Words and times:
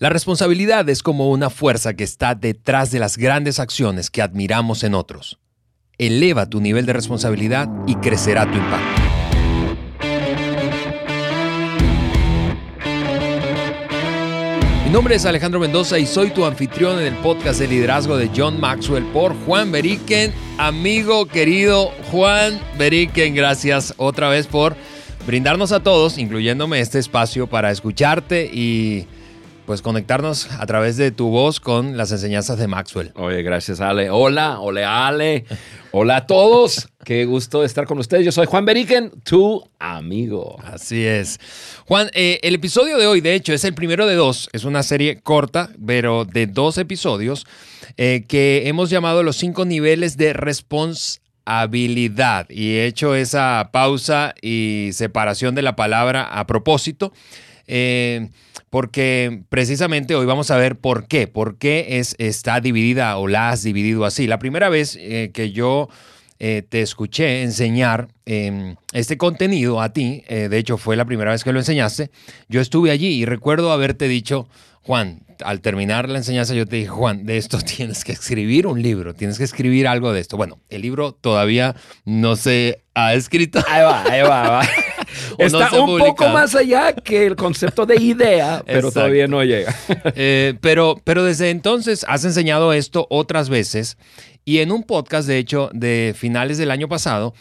La 0.00 0.10
responsabilidad 0.10 0.88
es 0.88 1.02
como 1.02 1.28
una 1.28 1.50
fuerza 1.50 1.94
que 1.94 2.04
está 2.04 2.36
detrás 2.36 2.92
de 2.92 3.00
las 3.00 3.16
grandes 3.18 3.58
acciones 3.58 4.10
que 4.10 4.22
admiramos 4.22 4.84
en 4.84 4.94
otros. 4.94 5.40
Eleva 5.98 6.46
tu 6.46 6.60
nivel 6.60 6.86
de 6.86 6.92
responsabilidad 6.92 7.68
y 7.84 7.96
crecerá 7.96 8.48
tu 8.48 8.56
impacto. 8.56 9.02
Mi 14.84 14.90
nombre 14.92 15.16
es 15.16 15.26
Alejandro 15.26 15.58
Mendoza 15.58 15.98
y 15.98 16.06
soy 16.06 16.30
tu 16.30 16.44
anfitrión 16.44 17.00
en 17.00 17.06
el 17.06 17.16
podcast 17.16 17.58
de 17.58 17.66
liderazgo 17.66 18.16
de 18.16 18.30
John 18.34 18.60
Maxwell 18.60 19.04
por 19.06 19.34
Juan 19.46 19.72
Beriken. 19.72 20.32
Amigo 20.58 21.26
querido 21.26 21.90
Juan 22.12 22.60
Beriken, 22.78 23.34
gracias 23.34 23.94
otra 23.96 24.28
vez 24.28 24.46
por 24.46 24.76
brindarnos 25.26 25.72
a 25.72 25.80
todos, 25.80 26.18
incluyéndome 26.18 26.78
este 26.78 27.00
espacio 27.00 27.48
para 27.48 27.72
escucharte 27.72 28.46
y 28.46 29.08
pues 29.68 29.82
conectarnos 29.82 30.50
a 30.50 30.64
través 30.64 30.96
de 30.96 31.10
tu 31.10 31.28
voz 31.28 31.60
con 31.60 31.98
las 31.98 32.10
enseñanzas 32.10 32.58
de 32.58 32.66
Maxwell. 32.66 33.12
Oye, 33.16 33.42
gracias 33.42 33.82
Ale. 33.82 34.08
Hola, 34.08 34.60
hola 34.60 35.06
Ale. 35.06 35.44
Hola 35.92 36.16
a 36.16 36.26
todos. 36.26 36.88
Qué 37.04 37.26
gusto 37.26 37.62
estar 37.62 37.84
con 37.84 37.98
ustedes. 37.98 38.24
Yo 38.24 38.32
soy 38.32 38.46
Juan 38.46 38.64
Beriken, 38.64 39.10
tu 39.24 39.62
amigo. 39.78 40.56
Así 40.64 41.04
es. 41.04 41.38
Juan, 41.86 42.08
eh, 42.14 42.40
el 42.44 42.54
episodio 42.54 42.96
de 42.96 43.06
hoy, 43.06 43.20
de 43.20 43.34
hecho, 43.34 43.52
es 43.52 43.62
el 43.64 43.74
primero 43.74 44.06
de 44.06 44.14
dos. 44.14 44.48
Es 44.54 44.64
una 44.64 44.82
serie 44.82 45.20
corta, 45.20 45.68
pero 45.86 46.24
de 46.24 46.46
dos 46.46 46.78
episodios 46.78 47.44
eh, 47.98 48.24
que 48.26 48.68
hemos 48.68 48.88
llamado 48.88 49.22
los 49.22 49.36
cinco 49.36 49.66
niveles 49.66 50.16
de 50.16 50.32
responsabilidad. 50.32 51.27
Y 52.48 52.72
he 52.72 52.86
hecho 52.86 53.14
esa 53.14 53.70
pausa 53.72 54.34
y 54.42 54.90
separación 54.92 55.54
de 55.54 55.62
la 55.62 55.76
palabra 55.76 56.24
a 56.24 56.46
propósito. 56.46 57.12
Eh, 57.66 58.28
porque 58.70 59.42
precisamente 59.48 60.14
hoy 60.14 60.26
vamos 60.26 60.50
a 60.50 60.56
ver 60.56 60.76
por 60.76 61.06
qué, 61.06 61.26
por 61.26 61.56
qué 61.56 61.98
es, 61.98 62.14
está 62.18 62.60
dividida 62.60 63.16
o 63.16 63.28
la 63.28 63.50
has 63.50 63.62
dividido 63.62 64.04
así. 64.04 64.26
La 64.26 64.38
primera 64.38 64.68
vez 64.68 64.96
eh, 65.00 65.30
que 65.32 65.52
yo 65.52 65.88
eh, 66.38 66.62
te 66.68 66.82
escuché 66.82 67.42
enseñar 67.42 68.08
em, 68.26 68.76
este 68.92 69.16
contenido 69.16 69.80
a 69.80 69.92
ti, 69.92 70.22
de 70.28 70.58
hecho 70.58 70.76
fue 70.76 70.96
la 70.96 71.06
primera 71.06 71.30
vez 71.30 71.44
que 71.44 71.52
lo 71.52 71.58
enseñaste, 71.58 72.10
yo 72.48 72.60
estuve 72.60 72.90
allí 72.90 73.08
y 73.08 73.24
recuerdo 73.24 73.72
haberte 73.72 74.06
dicho, 74.06 74.48
Juan, 74.82 75.22
al 75.44 75.60
terminar 75.60 76.08
la 76.08 76.18
enseñanza 76.18 76.54
yo 76.54 76.66
te 76.66 76.76
dije, 76.76 76.88
Juan, 76.88 77.24
de 77.24 77.36
esto 77.36 77.58
tienes 77.76 78.04
que 78.04 78.12
escribir 78.12 78.66
un 78.66 78.82
libro, 78.82 79.14
tienes 79.14 79.38
que 79.38 79.44
escribir 79.44 79.86
algo 79.86 80.12
de 80.12 80.20
esto. 80.20 80.36
Bueno, 80.36 80.60
el 80.68 80.82
libro 80.82 81.12
todavía 81.12 81.74
no 82.04 82.36
se 82.36 82.82
ha 82.94 83.14
escrito. 83.14 83.60
Ahí 83.68 83.82
va, 83.82 84.02
ahí 84.04 84.22
va, 84.22 84.48
va. 84.48 84.68
Está 85.38 85.72
un 85.80 85.98
poco 85.98 86.28
más 86.28 86.54
allá 86.54 86.92
que 86.92 87.26
el 87.26 87.36
concepto 87.36 87.86
de 87.86 87.96
idea, 87.96 88.62
pero 88.66 88.92
todavía 88.92 89.26
no 89.26 89.42
llega. 89.42 89.74
Eh, 90.14 90.54
pero, 90.60 91.00
pero 91.04 91.22
desde 91.22 91.50
entonces 91.50 92.04
has 92.08 92.24
enseñado 92.24 92.72
esto 92.72 93.06
otras 93.10 93.48
veces 93.48 93.96
y 94.48 94.60
en 94.60 94.72
un 94.72 94.82
podcast, 94.82 95.28
de 95.28 95.36
hecho, 95.36 95.68
de 95.74 96.14
finales 96.16 96.56
del 96.56 96.70
año 96.70 96.88
pasado, 96.88 97.34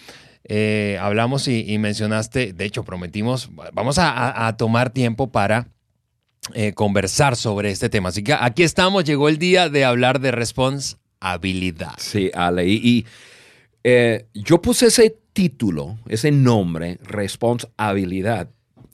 eh, 0.43 0.97
hablamos 0.99 1.47
y, 1.47 1.77
mencionaste, 1.77 2.51
de 2.51 2.65
hecho, 2.65 2.83
prometimos, 2.83 3.49
vamos 3.71 3.97
a, 3.97 4.53
tomar 4.57 4.89
tiempo 4.89 5.31
para 5.31 5.69
eh, 6.53 6.73
conversar 6.73 7.35
sobre 7.35 7.71
este 7.71 7.89
tema. 7.89 8.09
Así 8.09 8.23
que 8.23 8.33
aquí 8.33 8.63
estamos, 8.63 9.03
llegó 9.03 9.29
el 9.29 9.37
día 9.37 9.69
de 9.69 9.85
hablar 9.85 10.19
de 10.19 10.31
responsabilidad. 10.31 11.93
Sí, 11.97 12.31
Ale, 12.33 12.67
y, 12.67 13.05
yo 14.33 14.61
puse 14.61 14.87
ese 14.87 15.17
título, 15.31 15.97
ese 16.09 16.29
nombre, 16.29 16.99
responsabilidad, 17.03 18.49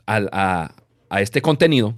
a, 0.05 0.75
este 1.19 1.41
contenido, 1.41 1.95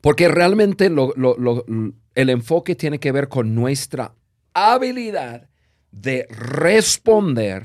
porque 0.00 0.28
realmente 0.28 0.86
el 0.86 2.30
enfoque 2.30 2.74
tiene 2.74 2.98
que 2.98 3.12
ver 3.12 3.28
con 3.28 3.54
nuestra 3.54 4.14
habilidad 4.54 5.48
de 5.90 6.26
responder 6.30 7.62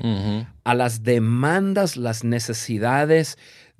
a 0.64 0.74
las 0.74 1.02
demandas, 1.02 1.96
las 1.96 2.24
necesidades 2.24 3.38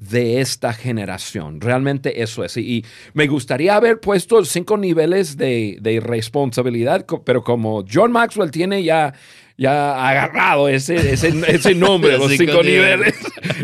de 0.08 0.40
esta 0.40 0.72
generación. 0.72 1.60
Realmente 1.60 2.22
eso 2.22 2.44
es. 2.44 2.56
Y, 2.56 2.84
me 3.12 3.26
gustaría 3.26 3.76
haber 3.76 4.00
puesto 4.00 4.44
cinco 4.44 4.76
niveles 4.76 5.36
de, 5.36 5.78
de 5.80 6.00
responsabilidad, 6.00 7.06
pero 7.24 7.42
como 7.42 7.84
John 7.90 8.12
Maxwell 8.12 8.50
tiene 8.50 8.82
ya 8.82 9.14
ya 9.56 10.08
agarrado 10.08 10.68
ese, 10.68 11.12
ese, 11.12 11.74
nombre, 11.74 12.18
los 12.18 12.32
cinco, 12.32 12.62
niveles 12.62 13.14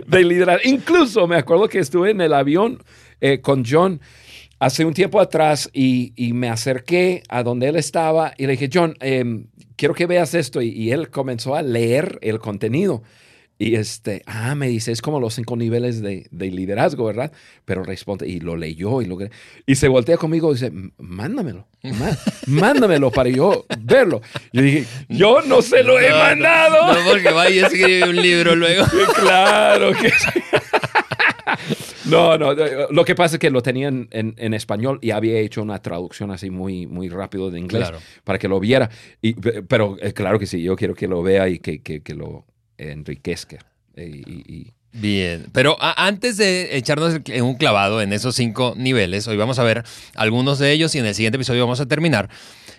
de 0.07 0.25
liderazgo. 0.25 0.69
Incluso 0.69 1.27
me 1.27 1.37
acuerdo 1.37 1.69
que 1.69 1.81
estuve 1.81 2.11
en 2.11 2.21
el 2.21 2.33
avión 2.33 2.83
eh, 3.21 3.41
con 3.41 3.65
John 3.65 4.01
hace 4.59 4.85
un 4.85 4.95
tiempo 4.95 5.21
atrás 5.21 5.69
y, 5.73 6.13
me 6.35 6.49
acerqué 6.49 7.23
a 7.29 7.43
donde 7.43 7.69
él 7.69 7.77
estaba 7.77 8.35
y 8.37 8.47
le 8.47 8.53
dije, 8.53 8.71
John, 8.73 8.95
em, 9.01 9.47
quiero 9.77 9.95
que 9.95 10.07
veas 10.07 10.35
esto. 10.35 10.63
y, 10.63 10.93
él 10.93 11.11
comenzó 11.11 11.57
a 11.57 11.63
leer 11.63 12.19
el 12.23 12.39
contenido. 12.39 13.03
Y 13.63 13.75
este, 13.75 14.23
ah, 14.25 14.55
me 14.55 14.69
dice, 14.69 14.91
es 14.91 15.03
como 15.03 15.21
los 15.21 15.35
cinco 15.35 15.55
niveles 15.55 16.01
de, 16.01 16.27
liderazgo, 16.33 17.05
¿verdad? 17.05 17.31
Pero 17.67 17.85
responde, 17.85 18.27
y 18.27 18.41
lo 18.41 18.57
leyó 18.57 19.03
y 19.03 19.05
lo 19.05 19.19
Y 19.67 19.75
se 19.75 19.87
voltea 19.87 20.17
conmigo 20.17 20.51
y 20.51 20.55
dice, 20.55 20.73
mándamelo, 20.97 21.69
mándamelo 22.47 23.11
para 23.11 23.29
yo 23.29 23.67
verlo. 23.81 24.23
Yo 24.55 24.63
dije, 24.63 24.87
yo 25.11 25.43
no 25.43 25.61
se 25.61 25.83
lo 25.83 26.01
he 26.01 26.09
mandado. 26.09 26.95
No, 26.95 27.11
porque 27.11 27.31
vaya 27.33 27.55
y 27.55 27.59
escribe 27.59 28.09
un 28.09 28.17
libro 28.17 28.57
luego. 28.57 28.87
claro 29.15 29.93
que 29.93 30.11
No, 32.07 32.39
no, 32.39 32.55
lo 32.55 33.05
que 33.05 33.15
pasa 33.15 33.37
es 33.37 33.41
que 33.41 33.51
lo 33.51 33.61
tenían 33.61 34.09
en, 34.11 34.55
español 34.55 34.99
y 35.03 35.11
había 35.11 35.39
hecho 35.39 35.61
una 35.61 35.83
traducción 35.83 36.31
así 36.31 36.49
muy, 36.49 36.87
muy 36.87 37.11
rápido 37.11 37.51
de 37.51 37.61
inglés 37.61 37.93
para 38.25 38.39
que 38.39 38.49
lo 38.49 38.59
viera. 38.59 38.89
Y, 39.21 39.35
pero 39.35 39.99
eh, 40.01 40.15
claro 40.15 40.39
que 40.39 40.47
sí, 40.47 40.63
yo 40.63 40.77
quiero 40.77 40.95
que 40.95 41.07
lo 41.07 41.23
vea 41.23 41.47
y 41.51 41.59
que, 41.59 41.83
que, 41.83 42.03
que 42.03 42.15
lo, 42.15 42.47
enriquezca. 42.81 43.59
Y, 43.97 44.73
Bien, 44.93 45.47
pero 45.53 45.77
antes 45.79 46.37
de 46.37 46.77
echarnos 46.77 47.21
un 47.41 47.55
clavado 47.55 48.03
en 48.03 48.13
esos 48.13 48.35
cinco 48.35 48.75
niveles, 48.77 49.29
hoy 49.29 49.37
vamos 49.37 49.61
a 49.61 49.63
ver 49.63 49.85
algunos 50.17 50.59
de 50.59 50.73
ellos 50.73 50.93
y 50.97 50.99
en 50.99 51.07
el 51.07 51.15
siguiente 51.15 51.37
episodio 51.37 51.63
vamos 51.63 51.79
a 51.81 51.87
terminar. 51.87 52.29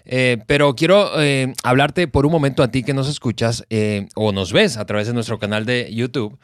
Eh, 0.04 0.40
pero 0.46 0.76
quiero 0.76 1.22
eh, 1.22 1.54
hablarte 1.64 2.10
por 2.10 2.26
un 2.26 2.34
momento 2.34 2.64
a 2.64 2.70
ti 2.70 2.84
que 2.84 2.94
nos 2.94 3.08
escuchas 3.08 3.66
eh, 3.70 4.08
o 4.16 4.34
nos 4.34 4.52
ves 4.52 4.76
a 4.76 4.86
través 4.86 5.08
de 5.08 5.14
nuestro 5.14 5.40
canal 5.40 5.66
de 5.66 5.90
YouTube. 5.94 6.38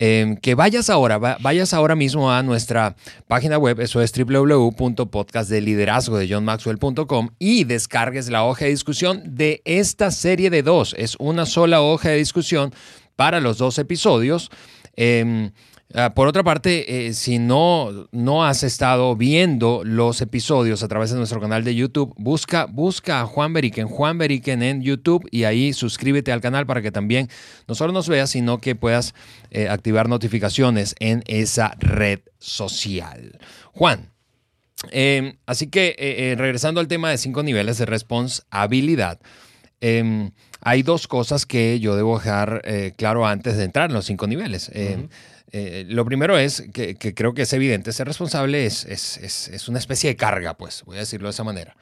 Em, 0.00 0.36
que 0.36 0.54
vayas 0.54 0.90
ahora, 0.90 1.18
vayas 1.18 1.74
ahora 1.74 1.96
mismo 1.96 2.30
a 2.30 2.40
nuestra 2.44 2.94
página 3.26 3.58
web, 3.58 3.80
eso 3.80 4.00
es 4.00 4.12
www.podcastdeliderazgo 4.12 6.18
de 6.18 6.28
y 7.40 7.64
descargues 7.64 8.30
la 8.30 8.44
hoja 8.44 8.66
de 8.66 8.70
discusión 8.70 9.22
de 9.24 9.60
esta 9.64 10.12
serie 10.12 10.50
de 10.50 10.62
dos. 10.62 10.94
Es 10.96 11.16
una 11.18 11.46
sola 11.46 11.82
hoja 11.82 12.10
de 12.10 12.16
discusión 12.16 12.72
para 13.16 13.40
los 13.40 13.58
dos 13.58 13.76
episodios. 13.80 14.52
Em, 14.94 15.50
por 16.14 16.28
otra 16.28 16.44
parte, 16.44 17.06
eh, 17.06 17.14
si 17.14 17.38
no, 17.38 18.08
no 18.12 18.44
has 18.44 18.62
estado 18.62 19.16
viendo 19.16 19.82
los 19.84 20.20
episodios 20.20 20.82
a 20.82 20.88
través 20.88 21.10
de 21.10 21.16
nuestro 21.16 21.40
canal 21.40 21.64
de 21.64 21.74
YouTube, 21.74 22.12
busca, 22.18 22.66
busca 22.66 23.22
a 23.22 23.26
Juan 23.26 23.54
Beriken, 23.54 23.88
Juan 23.88 24.18
Beriken 24.18 24.62
en 24.62 24.82
YouTube 24.82 25.26
y 25.30 25.44
ahí 25.44 25.72
suscríbete 25.72 26.30
al 26.30 26.42
canal 26.42 26.66
para 26.66 26.82
que 26.82 26.92
también 26.92 27.30
no 27.66 27.74
solo 27.74 27.94
nos 27.94 28.06
veas, 28.06 28.28
sino 28.28 28.58
que 28.58 28.74
puedas 28.74 29.14
eh, 29.50 29.70
activar 29.70 30.10
notificaciones 30.10 30.94
en 30.98 31.24
esa 31.26 31.74
red 31.78 32.20
social. 32.38 33.38
Juan, 33.72 34.10
em, 34.90 35.38
así 35.46 35.68
que 35.68 35.96
eh, 35.98 36.34
regresando 36.36 36.80
al 36.80 36.88
tema 36.88 37.08
de 37.10 37.16
cinco 37.16 37.42
niveles 37.42 37.78
de 37.78 37.86
responsabilidad. 37.86 39.20
Em, 39.80 40.32
hay 40.60 40.82
dos 40.82 41.08
cosas 41.08 41.46
que 41.46 41.80
yo 41.80 41.96
debo 41.96 42.18
dejar 42.18 42.60
claro 42.96 43.26
antes 43.26 43.56
de 43.56 43.64
entrar 43.64 43.88
en 43.88 43.94
los 43.94 44.04
cinco 44.04 44.26
niveles. 44.26 44.70
Em, 44.74 45.08
eh, 45.50 45.86
lo 45.88 46.04
primero 46.04 46.36
es 46.38 46.64
que, 46.72 46.96
creo 46.96 47.32
que 47.32 47.42
es 47.42 47.52
evidente, 47.52 47.92
ser 47.92 48.06
responsable 48.06 48.66
es, 48.66 48.84
es, 48.84 49.68
una 49.68 49.78
especie 49.78 50.10
de 50.10 50.16
carga, 50.16 50.54
pues, 50.54 50.82
voy 50.84 50.96
a 50.96 51.00
decirlo 51.00 51.28
de 51.28 51.32
esa 51.32 51.44
manera. 51.44 51.74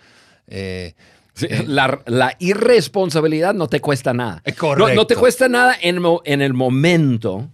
Eh, 0.46 0.94
eh, 1.43 1.64
la, 1.67 2.37
irresponsabilidad 2.38 3.55
no 3.55 3.67
te 3.67 3.81
cuesta 3.81 4.14
nada. 4.14 4.43
Correcto. 4.56 4.94
No, 4.94 5.06
te 5.06 5.17
cuesta 5.17 5.49
nada 5.49 5.76
en, 5.81 6.00
en 6.25 6.43
el 6.43 6.55
momento, 6.55 7.50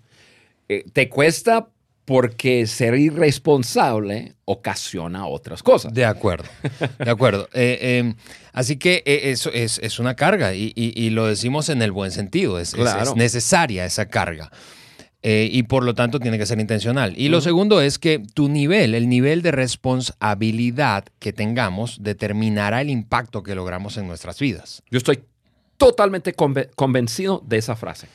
te 0.93 1.09
cuesta 1.09 1.69
porque 2.05 2.67
ser 2.67 2.95
irresponsable 2.95 4.35
ocasiona 4.45 5.27
otras 5.27 5.63
cosas. 5.63 5.95
De 5.95 6.05
acuerdo, 6.05 6.49
de 6.99 7.11
acuerdo. 7.11 7.49
Así 8.53 8.77
que 8.77 9.03
eso 9.07 9.51
es, 9.51 9.99
una 9.99 10.15
carga 10.15 10.53
y, 10.55 11.11
lo 11.11 11.27
decimos 11.27 11.71
en 11.71 11.81
el 11.81 11.91
buen 11.91 12.11
sentido, 12.11 12.59
es, 12.59 12.75
es 12.75 13.17
necesaria 13.17 13.87
esa 13.87 14.09
carga. 14.11 14.51
Eh, 15.25 15.49
y 15.53 15.63
por 15.63 15.85
lo 15.85 15.95
tanto 15.95 16.19
tiene 16.19 16.37
que 16.37 16.47
ser 16.47 16.59
intencional. 16.59 17.15
Y 17.17 17.29
lo 17.29 17.41
segundo 17.41 17.81
es 17.81 17.99
que 17.99 18.21
tu 18.35 18.49
nivel, 18.49 18.95
el 18.95 19.09
nivel 19.09 19.43
de 19.43 19.53
responsabilidad 19.53 21.05
que 21.21 21.33
tengamos, 21.33 21.99
determinará 22.03 22.81
el 22.81 22.91
impacto 22.91 23.45
que 23.45 23.55
logramos 23.55 23.97
en 23.99 24.09
nuestras 24.09 24.41
vidas. 24.41 24.83
Yo 24.91 24.99
estoy 24.99 25.21
totalmente 25.77 26.35
convencido 26.35 27.41
de 27.47 27.59
esa 27.59 27.77
frase. 27.77 28.09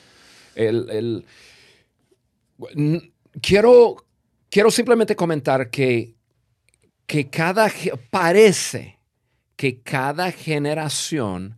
quiero, 3.40 4.04
quiero 4.50 4.70
simplemente 4.70 5.16
comentar 5.16 5.70
que 5.70 6.18
que 7.08 7.30
cada, 7.30 7.72
parece 8.10 8.98
que 9.56 9.80
cada 9.80 10.30
generación 10.30 11.56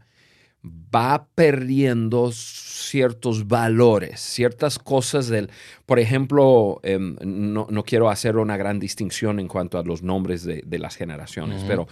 va 0.63 1.27
perdiendo 1.35 2.31
ciertos 2.33 3.47
valores, 3.49 4.21
ciertas 4.21 4.79
cosas 4.79 5.29
del, 5.29 5.51
por 5.87 5.99
ejemplo, 5.99 6.81
em, 6.83 7.17
no, 7.23 7.67
quiero 7.85 8.11
hacer 8.11 8.37
una 8.37 8.57
gran 8.57 8.79
distinción 8.79 9.41
en 9.41 9.49
cuanto 9.49 9.79
a 9.79 9.83
los 9.83 10.03
nombres 10.03 10.45
de, 10.45 10.79
las 10.79 10.97
generaciones, 10.97 11.65
pero 11.67 11.87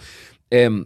em, 0.49 0.85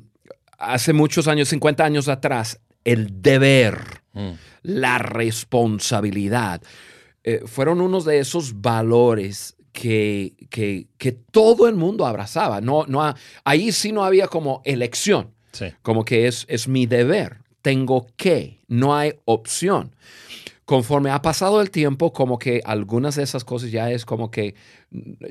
hace 0.57 0.94
muchos 0.94 1.27
años, 1.27 1.50
50 1.50 1.83
años 1.83 2.07
atrás, 2.07 2.62
el 2.85 3.21
deber, 3.21 3.80
mm. 4.13 4.31
la 4.62 4.97
responsabilidad, 4.97 6.62
eh, 7.24 7.41
fueron 7.45 7.81
unos 7.81 8.06
de 8.06 8.19
esos 8.19 8.62
valores 8.62 9.56
que, 9.71 10.36
que, 10.50 11.12
todo 11.31 11.68
el 11.68 11.75
mundo 11.75 12.06
abrazaba. 12.06 12.62
No, 12.62 12.86
no, 12.88 13.13
ahí 13.44 13.71
sí 13.71 13.91
no 13.91 14.03
había 14.03 14.27
como 14.27 14.62
elección, 14.65 15.31
como 15.81 16.06
que 16.06 16.27
es, 16.27 16.45
es 16.47 16.68
mi 16.68 16.86
deber 16.86 17.42
tengo 17.63 18.07
que, 18.15 18.60
no 18.68 18.95
hay 18.95 19.13
opción. 19.25 19.95
Conforme 20.65 21.10
ha 21.10 21.21
pasado 21.24 21.62
el 21.62 21.71
tiempo, 21.71 22.13
como 22.13 22.38
que 22.38 22.62
algunas 22.63 23.15
de 23.15 23.24
esas 23.24 23.44
cosas 23.44 23.71
ya 23.71 23.89
es 23.89 24.06
como 24.06 24.30
que 24.30 24.54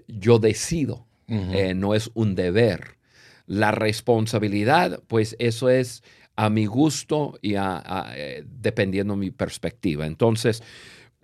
yo 0.08 0.40
decido, 0.40 1.06
eh, 1.28 1.74
no 1.74 1.94
es 1.94 2.10
un 2.14 2.34
deber. 2.34 2.96
La 3.46 3.70
responsabilidad, 3.70 5.02
pues 5.06 5.36
eso 5.38 5.68
es 5.68 6.02
a 6.36 6.50
mi 6.50 6.66
gusto 6.66 7.38
y 7.42 7.54
a, 7.54 8.12
eh, 8.16 8.44
dependiendo 8.46 9.14
mi 9.16 9.30
perspectiva. 9.30 10.06
Entonces, 10.06 10.62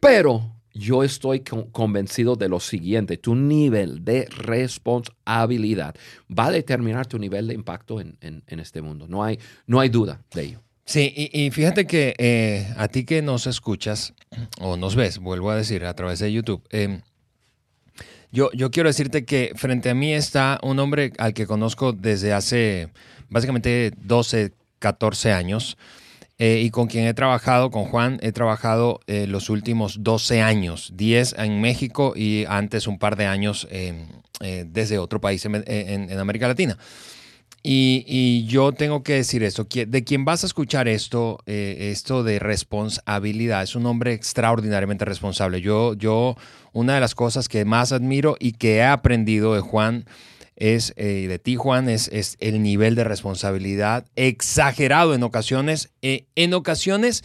pero 0.00 0.54
yo 0.74 1.02
estoy 1.02 1.40
convencido 1.40 2.36
de 2.36 2.48
lo 2.48 2.60
siguiente, 2.60 3.16
tu 3.16 3.34
nivel 3.34 4.04
de 4.04 4.26
responsabilidad 4.26 5.94
va 6.30 6.46
a 6.46 6.50
determinar 6.50 7.06
tu 7.06 7.18
nivel 7.18 7.48
de 7.48 7.54
impacto 7.54 8.00
en, 8.00 8.42
este 8.46 8.82
mundo. 8.82 9.06
No 9.08 9.24
hay, 9.24 9.38
no 9.66 9.80
hay 9.80 9.88
duda 9.88 10.22
de 10.34 10.42
ello. 10.42 10.67
Sí, 10.88 11.12
y, 11.14 11.50
fíjate 11.50 11.86
que 11.86 12.14
eh, 12.16 12.66
a 12.78 12.88
ti 12.88 13.04
que 13.04 13.20
nos 13.20 13.46
escuchas 13.46 14.14
o 14.58 14.78
nos 14.78 14.96
ves, 14.96 15.18
vuelvo 15.18 15.50
a 15.50 15.54
decir, 15.54 15.84
a 15.84 15.92
través 15.92 16.18
de 16.18 16.32
YouTube, 16.32 16.62
em, 16.70 17.02
yo, 18.32 18.50
yo 18.54 18.70
quiero 18.70 18.88
decirte 18.88 19.26
que 19.26 19.52
frente 19.54 19.90
a 19.90 19.94
mí 19.94 20.14
está 20.14 20.58
un 20.62 20.78
hombre 20.78 21.12
al 21.18 21.34
que 21.34 21.46
conozco 21.46 21.92
desde 21.92 22.32
hace 22.32 22.88
básicamente 23.28 23.92
12, 23.98 24.54
14 24.78 25.32
años. 25.32 25.76
Eh, 26.38 26.62
y 26.64 26.70
con 26.70 26.86
quien 26.86 27.04
he 27.04 27.12
trabajado, 27.12 27.70
con 27.70 27.84
Juan, 27.84 28.18
he 28.22 28.32
trabajado 28.32 29.00
eh, 29.08 29.26
los 29.26 29.50
últimos 29.50 30.02
12 30.02 30.40
años, 30.40 30.92
10 30.94 31.34
en 31.36 31.60
México 31.60 32.14
y 32.16 32.46
antes 32.48 32.86
un 32.86 32.98
par 32.98 33.16
de 33.16 33.26
años 33.26 33.68
em, 33.70 34.06
desde 34.40 34.98
otro 34.98 35.20
país 35.20 35.44
en 35.44 36.18
América 36.18 36.48
Latina. 36.48 36.78
Y, 37.62 38.46
yo 38.46 38.72
tengo 38.72 39.02
que 39.02 39.14
decir 39.14 39.42
esto, 39.42 39.66
de 39.68 40.04
quien 40.04 40.24
vas 40.24 40.42
a 40.42 40.46
escuchar 40.46 40.88
esto, 40.88 41.40
eh, 41.46 41.90
esto 41.92 42.22
de 42.22 42.38
responsabilidad, 42.38 43.62
es 43.62 43.74
un 43.74 43.86
hombre 43.86 44.12
extraordinariamente 44.12 45.04
responsable. 45.04 45.60
Yo, 45.60 45.94
yo, 45.94 46.36
una 46.72 46.94
de 46.94 47.00
las 47.00 47.14
cosas 47.14 47.48
que 47.48 47.64
más 47.64 47.92
admiro 47.92 48.36
y 48.38 48.52
que 48.52 48.76
he 48.76 48.84
aprendido 48.84 49.54
de 49.54 49.60
Juan 49.60 50.06
es, 50.56 50.92
eh, 50.96 51.26
de 51.28 51.38
ti 51.38 51.56
Juan, 51.56 51.88
es, 51.88 52.08
es, 52.08 52.36
el 52.40 52.62
nivel 52.62 52.94
de 52.94 53.04
responsabilidad 53.04 54.06
exagerado 54.16 55.14
en 55.14 55.22
ocasiones, 55.22 55.90
eh, 56.02 56.26
en 56.36 56.54
ocasiones 56.54 57.24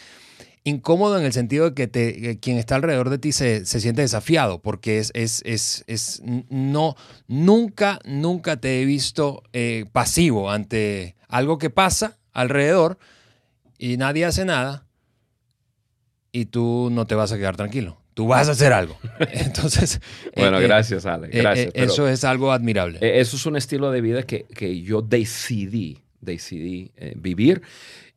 incómodo 0.64 1.20
en 1.20 1.26
el 1.26 1.34
sentido 1.34 1.70
de 1.70 1.74
que 1.76 1.88
te, 1.88 2.40
quien 2.40 2.58
está 2.58 2.76
alrededor 2.76 3.10
de 3.10 3.18
ti 3.18 3.32
se, 3.32 3.66
siente 3.66 4.02
desafiado, 4.02 4.62
porque 4.62 5.00
es, 5.00 5.12
es, 5.14 5.42
es, 5.46 5.84
es, 5.88 6.22
no, 6.50 6.96
nunca, 7.28 8.00
nunca 8.06 8.58
te 8.58 8.82
he 8.82 8.86
visto 8.86 9.44
eh, 9.52 9.86
pasivo 9.92 10.52
ante 10.52 11.16
algo 11.28 11.58
que 11.58 11.70
pasa 11.70 12.18
alrededor 12.32 12.98
y 13.78 13.98
nadie 13.98 14.26
hace 14.26 14.46
nada 14.46 14.86
y 16.32 16.46
tú 16.46 16.90
no 16.92 17.06
te 17.06 17.16
vas 17.16 17.32
a 17.32 17.38
quedar 17.38 17.58
tranquilo. 17.58 18.00
Tú 18.14 18.28
vas 18.28 18.48
a 18.48 18.52
hacer 18.52 18.74
algo. 18.74 18.98
Entonces. 19.32 20.00
bueno, 20.36 20.60
eh, 20.60 20.64
gracias, 20.64 21.06
Ale. 21.06 21.28
Eh, 21.28 21.42
gracias. 21.42 21.72
eso 21.74 22.08
es 22.08 22.24
algo 22.24 22.52
admirable. 22.52 23.00
Eso 23.02 23.36
es 23.36 23.46
un 23.46 23.58
estilo 23.58 23.92
de 23.92 24.02
vida 24.02 24.24
que, 24.24 24.46
que 24.46 24.82
yo 24.82 25.02
decidí, 25.02 26.00
decidí 26.22 26.92
vivir. 27.16 27.64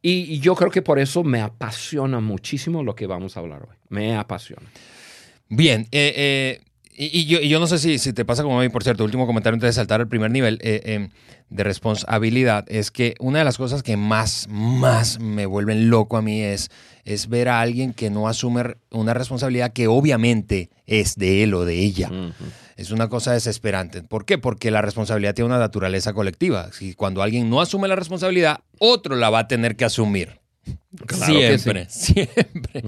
Y, 0.03 0.39
yo 0.41 0.55
creo 0.55 0.71
que 0.71 0.83
por 0.83 0.99
eso 0.99 1.25
me 1.25 1.41
apasiona 1.41 2.21
muchísimo 2.21 2.83
lo 2.83 2.95
que 2.95 3.07
vamos 3.07 3.37
a 3.37 3.41
hablar 3.41 3.63
hoy. 3.63 3.77
Me 3.89 4.17
apasiona. 4.17 4.71
Bien, 5.49 5.89
eh, 5.93 6.13
eh, 6.17 6.61
y, 6.99 7.27
yo, 7.27 7.61
no 7.61 7.67
sé 7.67 7.79
si, 7.79 7.99
si, 7.99 8.13
te 8.13 8.25
pasa 8.25 8.43
como 8.43 8.59
a 8.59 8.63
mí, 8.63 8.71
por 8.71 8.83
cierto, 8.83 9.05
último 9.05 9.27
comentario 9.27 9.55
antes 9.55 9.69
de 9.69 9.73
saltar 9.75 10.01
al 10.01 10.09
primer 10.09 10.31
nivel 10.31 10.59
eh, 10.63 10.81
em, 10.85 11.11
de 11.51 11.63
responsabilidad, 11.63 12.65
es 12.69 12.91
que 12.91 13.15
una 13.21 13.41
de 13.41 13.45
las 13.45 13.59
cosas 13.59 13.83
que 13.83 13.99
más, 13.99 14.47
más 14.49 15.21
me 15.21 15.45
vuelven 15.45 15.91
loco 15.91 16.17
a 16.17 16.23
mí 16.23 16.41
es, 16.41 16.71
es 17.05 17.29
ver 17.29 17.51
a 17.51 17.61
alguien 17.61 17.93
que 17.93 18.09
no 18.09 18.29
asume 18.29 18.77
una 18.91 19.13
responsabilidad 19.13 19.75
que 19.75 19.89
obviamente 19.89 20.71
es 20.87 21.17
de 21.17 21.43
él 21.43 21.53
o 21.53 21.67
de 21.67 21.79
ella. 21.79 22.11
Es 22.77 22.91
una 22.91 23.09
cosa 23.09 23.33
desesperante. 23.33 24.03
¿Por 24.03 24.25
qué? 24.25 24.39
Porque 24.39 24.71
la 24.71 24.81
responsabilidad 24.81 25.35
tiene 25.35 25.47
una 25.47 25.59
naturaleza 25.59 26.15
colectiva. 26.15 26.73
Si 26.73 26.95
cuando 26.95 27.23
alguien 27.23 27.51
no 27.51 27.61
asume 27.61 27.89
la 27.89 27.97
responsabilidad, 27.97 28.61
otro 28.79 29.17
la 29.17 29.29
va 29.29 29.41
a 29.41 29.49
tener 29.49 29.77
que 29.77 29.85
asumir. 29.85 30.41
siempre, 31.11 31.87
siempre. 31.91 32.83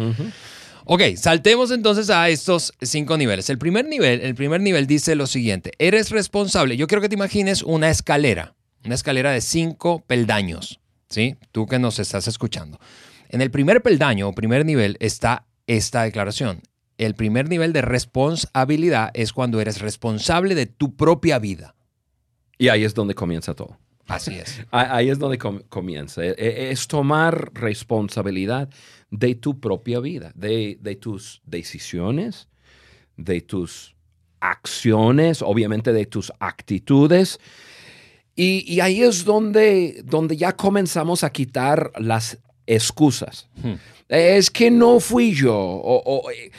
Ok, 0.90 1.02
saltemos 1.17 1.70
entonces 1.70 2.08
a 2.08 2.31
estos 2.31 2.73
cinco 2.81 3.19
niveles. 3.19 3.50
El 3.50 3.58
primer 3.58 3.85
nivel, 3.85 4.23
el 4.23 4.35
primer 4.35 4.62
nivel 4.62 4.87
dice 4.87 5.17
lo 5.17 5.26
siguiente: 5.26 5.73
eres 5.79 6.08
responsable. 6.08 6.79
Yo 6.79 6.87
quiero 6.87 7.02
que 7.02 7.11
te 7.11 7.14
imagines 7.14 7.62
una 7.62 7.90
escalera, 7.90 8.55
una 8.87 8.94
escalera 8.94 9.31
de 9.31 9.43
cinco 9.43 10.02
peldaños. 10.06 10.81
¿Sí? 11.11 11.37
Tú 11.52 11.67
que 11.67 11.79
nos 11.79 11.99
estás 11.99 12.26
escuchando. 12.26 12.81
En 13.29 13.43
el 13.43 13.50
primer 13.50 13.82
peldaño 13.82 14.29
o 14.29 14.32
primer 14.32 14.64
nivel 14.64 14.96
está 14.99 15.44
esta 15.67 16.05
declaración. 16.05 16.62
El 16.96 17.14
primer 17.14 17.50
nivel 17.50 17.75
de 17.75 17.82
responsabilidad 17.82 19.11
es 19.12 19.34
cuando 19.34 19.61
eres 19.61 19.82
responsable 19.82 20.55
de 20.55 20.64
tu 20.64 20.96
propia 20.96 21.38
vida. 21.38 21.75
Y 22.56 22.70
ahí 22.70 22.84
es 22.84 22.94
donde 22.94 23.14
comienza 23.14 23.52
todo. 23.52 23.76
Así 24.06 24.34
es. 24.37 24.64
Ahí 24.70 25.11
es 25.11 25.19
donde 25.19 25.37
comienza. 25.37 26.25
E, 26.25 26.31
e, 26.31 26.70
es 26.70 26.88
tomar 26.88 27.52
responsabilidad 27.52 28.70
de 29.10 29.34
tu 29.34 29.58
propia 29.60 30.00
vida, 30.00 30.32
de, 30.34 30.99
tus 31.00 31.40
decisiones, 31.44 32.49
de 33.16 33.40
tus 33.40 33.94
acciones, 34.40 35.43
obviamente 35.43 35.93
de 35.93 36.06
tus 36.06 36.32
actitudes. 36.38 37.40
Y, 38.37 38.81
ahí 38.81 39.02
es 39.02 39.25
donde, 39.25 40.02
donde 40.05 40.36
ya 40.36 40.55
comenzamos 40.55 41.24
a 41.24 41.31
quitar 41.31 41.91
las 41.98 42.38
excusas. 42.67 43.48
Hmm. 43.62 43.74
Es 44.08 44.50
que 44.50 44.70
no 44.70 45.00
fui 45.00 45.34
yo. 45.34 45.56
O, 45.56 46.31
eh, 46.31 46.53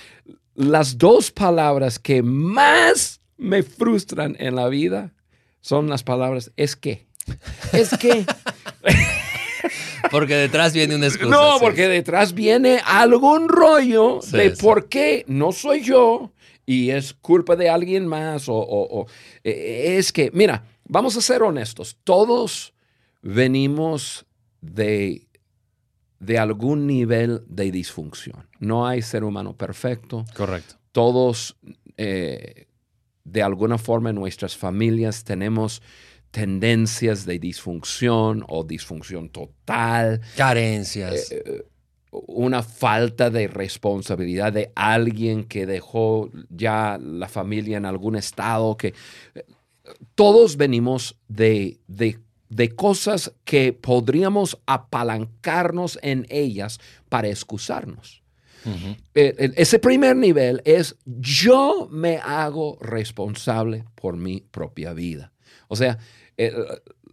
las 0.56 0.98
dos 0.98 1.32
palabras 1.32 1.98
que 1.98 2.22
más 2.22 3.22
me 3.38 3.64
frustran 3.64 4.36
en 4.40 4.56
la 4.56 4.68
vida 4.68 5.14
son 5.62 5.90
las 5.90 6.04
palabras 6.04 6.52
es 6.58 6.76
que. 6.76 7.08
Es 7.72 7.90
que. 7.98 8.26
Porque 10.12 10.36
detrás 10.36 10.74
viene 10.74 10.96
una 10.96 11.08
excusa. 11.08 11.30
No, 11.30 11.58
porque 11.60 11.88
detrás 11.88 12.34
viene 12.34 12.82
algún 12.86 13.48
rollo 13.50 14.20
de 14.32 14.52
por 14.52 14.88
qué 14.90 15.24
no 15.28 15.52
soy 15.52 15.82
yo 15.82 16.32
y 16.66 16.92
es 16.92 17.16
culpa 17.16 17.56
de 17.56 17.68
alguien 17.68 18.06
más 18.06 18.46
o, 18.48 19.08
eh, 19.44 19.96
es 19.98 20.12
que, 20.14 20.30
mira, 20.34 20.66
vamos 20.86 21.18
a 21.18 21.22
ser 21.22 21.42
honestos, 21.42 21.98
todos 22.04 22.76
venimos 23.24 24.28
de, 24.62 25.28
de 26.20 26.38
algún 26.38 26.86
nivel 26.86 27.44
de 27.48 27.72
disfunción. 27.72 28.48
No 28.60 28.86
hay 28.86 29.02
ser 29.02 29.24
humano 29.24 29.58
perfecto. 29.58 30.26
Correcto. 30.36 30.76
Todos, 30.92 31.58
eh, 31.98 32.68
de 33.24 33.42
alguna 33.42 33.80
forma, 33.80 34.12
en 34.12 34.18
nuestras 34.18 34.56
familias 34.56 35.24
tenemos 35.24 35.82
tendencias 36.32 37.26
de 37.26 37.40
disfunción 37.40 38.46
o 38.48 38.64
disfunción 38.64 39.30
total. 39.30 40.22
Carencias. 40.36 41.32
Eh, 41.32 41.44
eh, 41.46 41.66
una 42.12 42.64
falta 42.64 43.30
de 43.30 43.48
responsabilidad 43.48 44.52
de 44.52 44.72
alguien 44.76 45.44
que 45.44 45.68
dejó 45.68 46.32
ya 46.50 46.98
la 47.00 47.28
familia 47.28 47.78
en 47.78 47.86
algún 47.86 48.16
estado, 48.16 48.78
que 48.78 48.94
eh, 49.36 49.44
todos 50.16 50.58
venimos 50.58 51.20
de, 51.28 51.80
de, 51.88 52.20
de 52.50 52.70
cosas 52.70 53.32
que 53.44 53.74
podríamos 53.74 54.60
apalancarnos 54.66 56.00
en 56.02 56.26
ellas 56.30 56.80
para 57.10 57.28
excusarnos. 57.28 58.24
ese 59.14 59.80
primer 59.80 60.16
nivel 60.16 60.62
es 60.66 60.98
yo 61.06 61.88
me 61.92 62.18
hago 62.18 62.78
responsable 62.82 63.86
por 63.96 64.18
mi 64.18 64.42
propia 64.42 64.94
vida. 64.94 65.32
O 65.70 65.78
sea, 65.78 65.98
eh, 66.36 66.52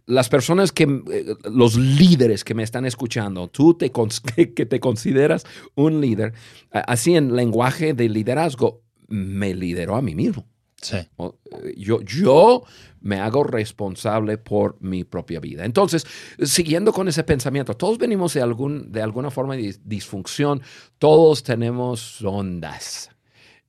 las 0.05 0.27
personas 0.27 0.71
que, 0.71 0.83
eh, 0.83 1.35
los 1.49 1.77
líderes 1.77 2.43
que 2.43 2.53
me 2.53 2.63
están 2.63 2.85
escuchando, 2.85 3.47
tú 3.47 3.73
te, 3.73 3.91
que 4.55 4.65
te 4.65 4.79
consideras 4.79 5.45
un 5.75 6.01
líder, 6.01 6.33
así 6.71 7.15
en 7.15 7.35
lenguaje 7.35 7.93
de 7.93 8.09
liderazgo, 8.09 8.81
me 9.07 9.53
lideró 9.53 9.95
a 9.95 10.01
mí 10.01 10.15
mismo. 10.15 10.45
Sí. 10.81 10.97
Yo, 11.75 12.01
yo 12.01 12.63
me 13.01 13.19
hago 13.19 13.43
responsable 13.43 14.37
por 14.37 14.77
mi 14.79 15.03
propia 15.03 15.39
vida. 15.39 15.65
Entonces, 15.65 16.05
siguiendo 16.43 16.93
con 16.93 17.07
ese 17.07 17.23
pensamiento, 17.23 17.75
todos 17.75 17.97
venimos 17.97 18.33
de, 18.33 18.41
algún, 18.41 18.91
de 18.91 19.01
alguna 19.01 19.31
forma 19.31 19.55
de 19.55 19.75
disfunción, 19.83 20.61
todos 20.99 21.41
tenemos 21.41 22.21
ondas 22.21 23.09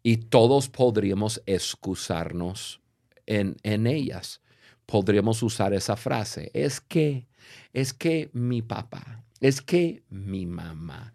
y 0.03 0.19
todos 0.19 0.69
podríamos 0.69 1.43
excusarnos 1.47 2.81
en, 3.27 3.57
en 3.63 3.87
ellas. 3.87 4.43
Podríamos 4.91 5.43
usar 5.43 5.75
esa 5.75 5.97
frase, 5.97 6.51
es 6.55 6.81
que, 6.81 7.27
es 7.75 7.93
que 7.93 8.31
mi 8.33 8.63
papá, 8.63 9.23
es 9.39 9.61
que 9.61 10.03
mi 10.09 10.47
mamá, 10.47 11.13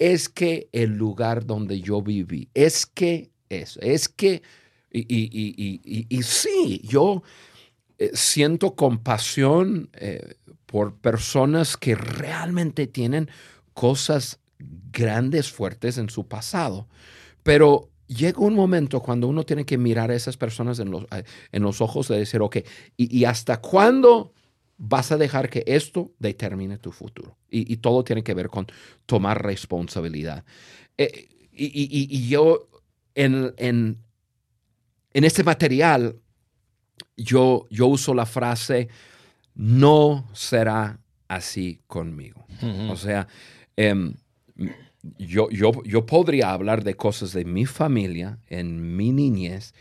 es 0.00 0.28
que 0.28 0.68
el 0.72 0.96
lugar 0.96 1.46
donde 1.46 1.80
yo 1.80 2.02
viví, 2.02 2.48
es 2.54 2.86
que 2.86 3.30
eso, 3.48 3.78
es 3.80 4.08
que 4.08 4.42
y, 4.90 6.22
sí, 6.22 6.80
yo 6.84 7.22
eh, 7.98 8.10
siento 8.14 8.74
compasión 8.74 9.90
eh, 9.92 10.34
por 10.66 10.96
personas 10.96 11.76
que 11.76 11.94
realmente 11.94 12.88
tienen 12.88 13.30
cosas 13.74 14.40
grandes, 14.92 15.52
fuertes 15.52 15.98
en 15.98 16.10
su 16.10 16.26
pasado, 16.26 16.88
pero 17.44 17.90
llega 18.06 18.38
un 18.40 18.54
momento 18.54 19.00
cuando 19.00 19.28
uno 19.28 19.44
tiene 19.44 19.64
que 19.64 19.78
mirar 19.78 20.10
a 20.10 20.14
esas 20.14 20.36
personas 20.36 20.78
en 20.78 20.90
los, 20.90 21.04
eh, 21.04 21.24
en 21.52 21.62
los 21.62 21.80
ojos 21.80 22.10
y 22.10 22.14
decir, 22.14 22.40
ok, 22.42 22.58
¿y, 22.96 23.24
hasta 23.24 23.60
cuándo 23.60 24.32
vas 24.76 25.12
a 25.12 25.16
dejar 25.16 25.48
que 25.48 25.64
esto 25.66 26.12
determine 26.18 26.78
tu 26.78 26.92
futuro? 26.92 27.36
Y, 27.50 27.76
todo 27.76 28.02
tiene 28.04 28.22
que 28.22 28.34
ver 28.34 28.48
con 28.48 28.66
tomar 29.06 29.42
responsabilidad. 29.42 30.44
y, 30.96 32.28
yo 32.28 32.68
en, 33.14 33.54
en, 33.56 33.98
en 35.12 35.24
este 35.24 35.44
material, 35.44 36.16
yo, 37.16 37.66
yo 37.70 37.86
uso 37.86 38.14
la 38.14 38.26
frase, 38.26 38.88
no 39.54 40.28
será 40.32 40.98
así 41.28 41.80
conmigo. 41.86 42.44
O 42.90 42.96
sea, 42.96 43.28
em, 43.76 44.14
yo, 45.18 45.50
yo, 45.50 45.72
yo 45.84 46.06
podría 46.06 46.52
hablar 46.52 46.84
de 46.84 46.94
cosas 46.94 47.32
de 47.32 47.44
mi 47.44 47.66
familia, 47.66 48.38
en 48.48 48.96
mi 48.96 49.12
niñez. 49.12 49.74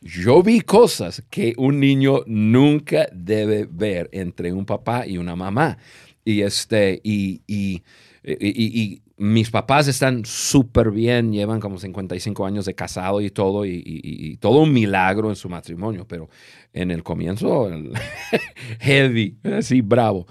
Yo 0.00 0.42
vi 0.42 0.60
cosas 0.60 1.22
que 1.30 1.54
un 1.56 1.80
niño 1.80 2.20
nunca 2.26 3.08
debe 3.12 3.66
ver 3.70 4.08
entre 4.12 4.52
un 4.52 4.66
papá 4.66 5.06
y 5.06 5.18
una 5.18 5.36
mamá. 5.36 5.78
Y, 6.24 6.42
este, 6.42 7.00
y, 7.02 7.42
y, 7.46 7.82
y 8.24 9.02
mis 9.18 9.50
papás 9.50 9.88
están 9.88 10.24
súper 10.24 10.90
bien, 10.90 11.32
llevan 11.32 11.60
como 11.60 11.78
55 11.78 12.44
años 12.44 12.66
de 12.66 12.74
casado 12.74 13.20
y 13.20 13.30
todo, 13.30 13.64
y, 13.64 14.36
todo 14.40 14.60
un 14.60 14.72
milagro 14.72 15.30
en 15.30 15.36
su 15.36 15.48
matrimonio, 15.48 16.06
pero 16.06 16.28
en 16.72 16.90
el 16.90 17.02
comienzo, 17.02 17.70
heavy, 18.80 19.38
así 19.44 19.80
bravo. 19.80 20.26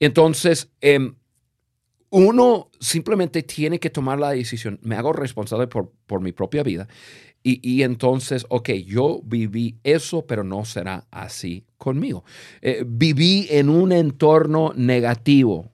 Entonces, 0.00 0.70
em, 0.80 1.14
uno 2.14 2.70
simplemente 2.78 3.42
tiene 3.42 3.80
que 3.80 3.90
tomar 3.90 4.20
la 4.20 4.30
decisión, 4.30 4.78
me 4.82 4.94
hago 4.94 5.12
responsable 5.12 5.66
por, 5.66 5.90
por 6.06 6.20
mi 6.20 6.30
propia 6.30 6.62
vida, 6.62 6.86
y, 7.46 7.82
entonces, 7.82 8.46
ok, 8.48 8.70
yo 8.86 9.20
viví 9.22 9.76
eso, 9.84 10.24
pero 10.26 10.44
no 10.44 10.64
será 10.64 11.06
así 11.10 11.66
conmigo. 11.76 12.24
Eh, 12.62 12.84
viví 12.86 13.46
en 13.50 13.68
un 13.68 13.92
entorno 13.92 14.72
negativo, 14.74 15.70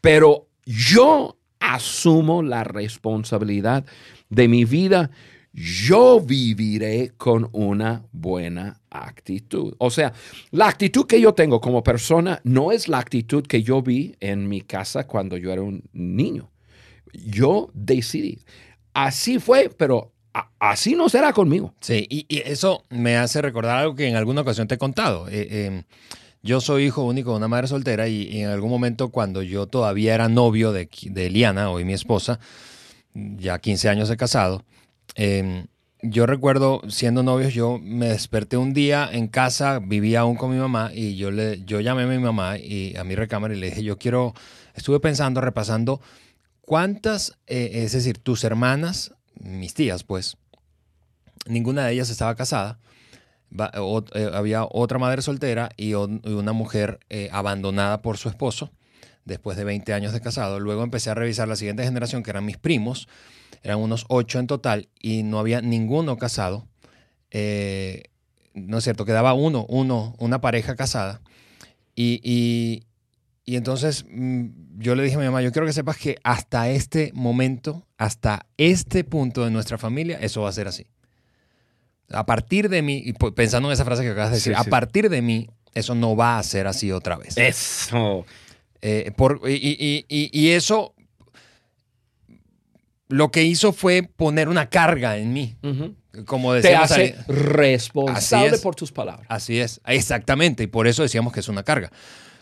pero 0.00 0.46
yo 0.64 1.36
asumo 1.58 2.44
la 2.44 2.62
responsabilidad 2.62 3.84
de 4.28 4.46
mi 4.46 4.64
vida, 4.64 5.10
yo 5.54 6.20
viviré 6.20 7.12
con 7.16 7.48
una 7.52 8.04
buena 8.10 8.80
actitud. 8.90 9.74
O 9.78 9.88
sea, 9.88 10.12
la 10.50 10.66
actitud 10.66 11.06
que 11.06 11.20
yo 11.20 11.32
tengo 11.32 11.60
como 11.60 11.84
persona 11.84 12.40
no 12.42 12.72
es 12.72 12.88
la 12.88 12.98
actitud 12.98 13.46
que 13.46 13.62
yo 13.62 13.80
vi 13.80 14.16
en 14.18 14.48
mi 14.48 14.62
casa 14.62 15.06
cuando 15.06 15.36
yo 15.36 15.52
era 15.52 15.62
un 15.62 15.84
niño. 15.92 16.50
Yo 17.12 17.70
decidí. 17.72 18.40
Así 18.94 19.38
fue, 19.38 19.70
pero 19.76 20.12
así 20.58 20.96
no 20.96 21.08
será 21.08 21.32
conmigo. 21.32 21.72
Sí, 21.80 22.04
y, 22.10 22.26
eso 22.30 22.82
me 22.90 23.16
hace 23.16 23.40
recordar 23.40 23.78
algo 23.78 23.94
que 23.94 24.08
en 24.08 24.16
alguna 24.16 24.40
ocasión 24.40 24.66
te 24.66 24.74
he 24.74 24.78
contado. 24.78 25.28
Eh, 25.28 25.66
em, 25.66 25.84
yo 26.42 26.60
soy 26.60 26.86
hijo 26.86 27.04
único 27.04 27.30
de 27.30 27.36
una 27.36 27.48
madre 27.48 27.68
soltera 27.68 28.08
y, 28.08 28.40
en 28.40 28.48
algún 28.48 28.70
momento 28.70 29.10
cuando 29.10 29.40
yo 29.40 29.68
todavía 29.68 30.16
era 30.16 30.28
novio 30.28 30.72
de, 30.72 30.88
de 31.10 31.26
Eliana, 31.26 31.70
hoy 31.70 31.84
mi 31.84 31.92
esposa, 31.92 32.40
ya 33.14 33.60
15 33.60 33.88
años 33.88 34.08
de 34.08 34.16
casado, 34.16 34.64
em, 35.14 35.66
yo 36.02 36.26
recuerdo 36.26 36.82
siendo 36.88 37.22
novios, 37.22 37.54
yo 37.54 37.78
me 37.78 38.08
desperté 38.08 38.56
un 38.56 38.74
día 38.74 39.08
en 39.10 39.28
casa, 39.28 39.78
vivía 39.78 40.20
aún 40.20 40.36
con 40.36 40.50
mi 40.50 40.58
mamá 40.58 40.90
y 40.92 41.16
yo, 41.16 41.30
le, 41.30 41.64
yo 41.64 41.80
llamé 41.80 42.02
a 42.02 42.06
mi 42.06 42.18
mamá 42.18 42.58
y 42.58 42.94
a 42.96 43.04
mi 43.04 43.14
recámara 43.14 43.54
y 43.54 43.58
le 43.58 43.66
dije, 43.66 43.82
yo 43.82 43.96
quiero, 43.96 44.34
estuve 44.74 45.00
pensando, 45.00 45.40
repasando, 45.40 46.00
¿cuántas, 46.60 47.38
eh, 47.46 47.70
es 47.84 47.92
decir, 47.92 48.18
tus 48.18 48.44
hermanas, 48.44 49.14
mis 49.40 49.72
tías 49.72 50.04
pues, 50.04 50.36
ninguna 51.46 51.86
de 51.86 51.94
ellas 51.94 52.10
estaba 52.10 52.34
casada? 52.34 52.78
Eh, 53.56 54.30
había 54.32 54.64
otra 54.64 54.98
madre 54.98 55.22
soltera 55.22 55.70
y, 55.76 55.94
una 55.94 56.52
mujer 56.52 56.98
eh, 57.08 57.28
abandonada 57.32 58.02
por 58.02 58.18
su 58.18 58.28
esposo 58.28 58.72
después 59.24 59.56
de 59.56 59.64
20 59.64 59.92
años 59.94 60.12
de 60.12 60.20
casado. 60.20 60.60
Luego 60.60 60.82
empecé 60.82 61.10
a 61.10 61.14
revisar 61.14 61.48
la 61.48 61.56
siguiente 61.56 61.84
generación, 61.84 62.22
que 62.22 62.30
eran 62.30 62.44
mis 62.44 62.58
primos, 62.58 63.08
eran 63.64 63.80
unos 63.80 64.04
ocho 64.08 64.38
en 64.38 64.46
total 64.46 64.88
y 65.00 65.24
no 65.24 65.40
había 65.40 65.60
ninguno 65.60 66.16
casado. 66.16 66.68
Eh, 67.32 68.04
no 68.52 68.78
es 68.78 68.84
cierto, 68.84 69.04
quedaba 69.04 69.34
uno, 69.34 69.66
uno, 69.68 70.14
una 70.18 70.40
pareja 70.40 70.76
casada. 70.76 71.20
Y, 71.96 72.84
y 73.44 73.56
entonces 73.56 74.04
mm, 74.08 74.46
yo 74.78 74.94
le 74.94 75.02
dije 75.02 75.16
a 75.16 75.18
mi 75.18 75.24
mamá, 75.26 75.42
yo 75.42 75.52
quiero 75.52 75.66
que 75.66 75.72
sepas 75.72 75.96
que 75.96 76.16
hasta 76.24 76.68
este 76.68 77.10
momento, 77.14 77.86
hasta 77.98 78.46
este 78.56 79.04
punto 79.04 79.44
de 79.44 79.50
nuestra 79.50 79.78
familia, 79.78 80.18
eso 80.20 80.42
va 80.42 80.48
a 80.48 80.52
ser 80.52 80.68
así. 80.68 80.86
A 82.10 82.26
partir 82.26 82.68
de 82.68 82.82
mí, 82.82 83.12
pensando 83.34 83.68
en 83.68 83.72
esa 83.72 83.84
frase 83.84 84.02
que 84.02 84.10
acabas 84.10 84.30
de 84.30 84.36
decir, 84.36 84.54
a 84.54 84.64
partir 84.64 85.08
de 85.08 85.22
mí, 85.22 85.48
eso 85.74 85.94
no 85.94 86.16
va 86.16 86.38
a 86.38 86.42
ser 86.42 86.66
así 86.66 86.92
otra 86.92 87.16
vez. 87.16 87.36
Eso. 87.36 88.24
Eh, 88.80 89.10
por, 89.16 89.40
y, 89.46 90.48
eso 90.50 90.93
lo 93.14 93.30
que 93.30 93.44
hizo 93.44 93.72
fue 93.72 94.02
poner 94.02 94.48
una 94.48 94.68
carga 94.68 95.16
en 95.18 95.32
mí. 95.32 95.54
Como 96.26 96.52
decíamos, 96.52 96.88
Te 96.88 96.94
hace 96.94 97.16
responsable 97.28 98.58
por 98.58 98.74
tus 98.74 98.90
palabras. 98.90 99.26
Así 99.30 99.60
es, 99.60 99.80
exactamente. 99.86 100.64
Y 100.64 100.66
por 100.66 100.88
eso 100.88 101.02
decíamos 101.02 101.32
que 101.32 101.38
es 101.38 101.48
una 101.48 101.62
carga 101.62 101.92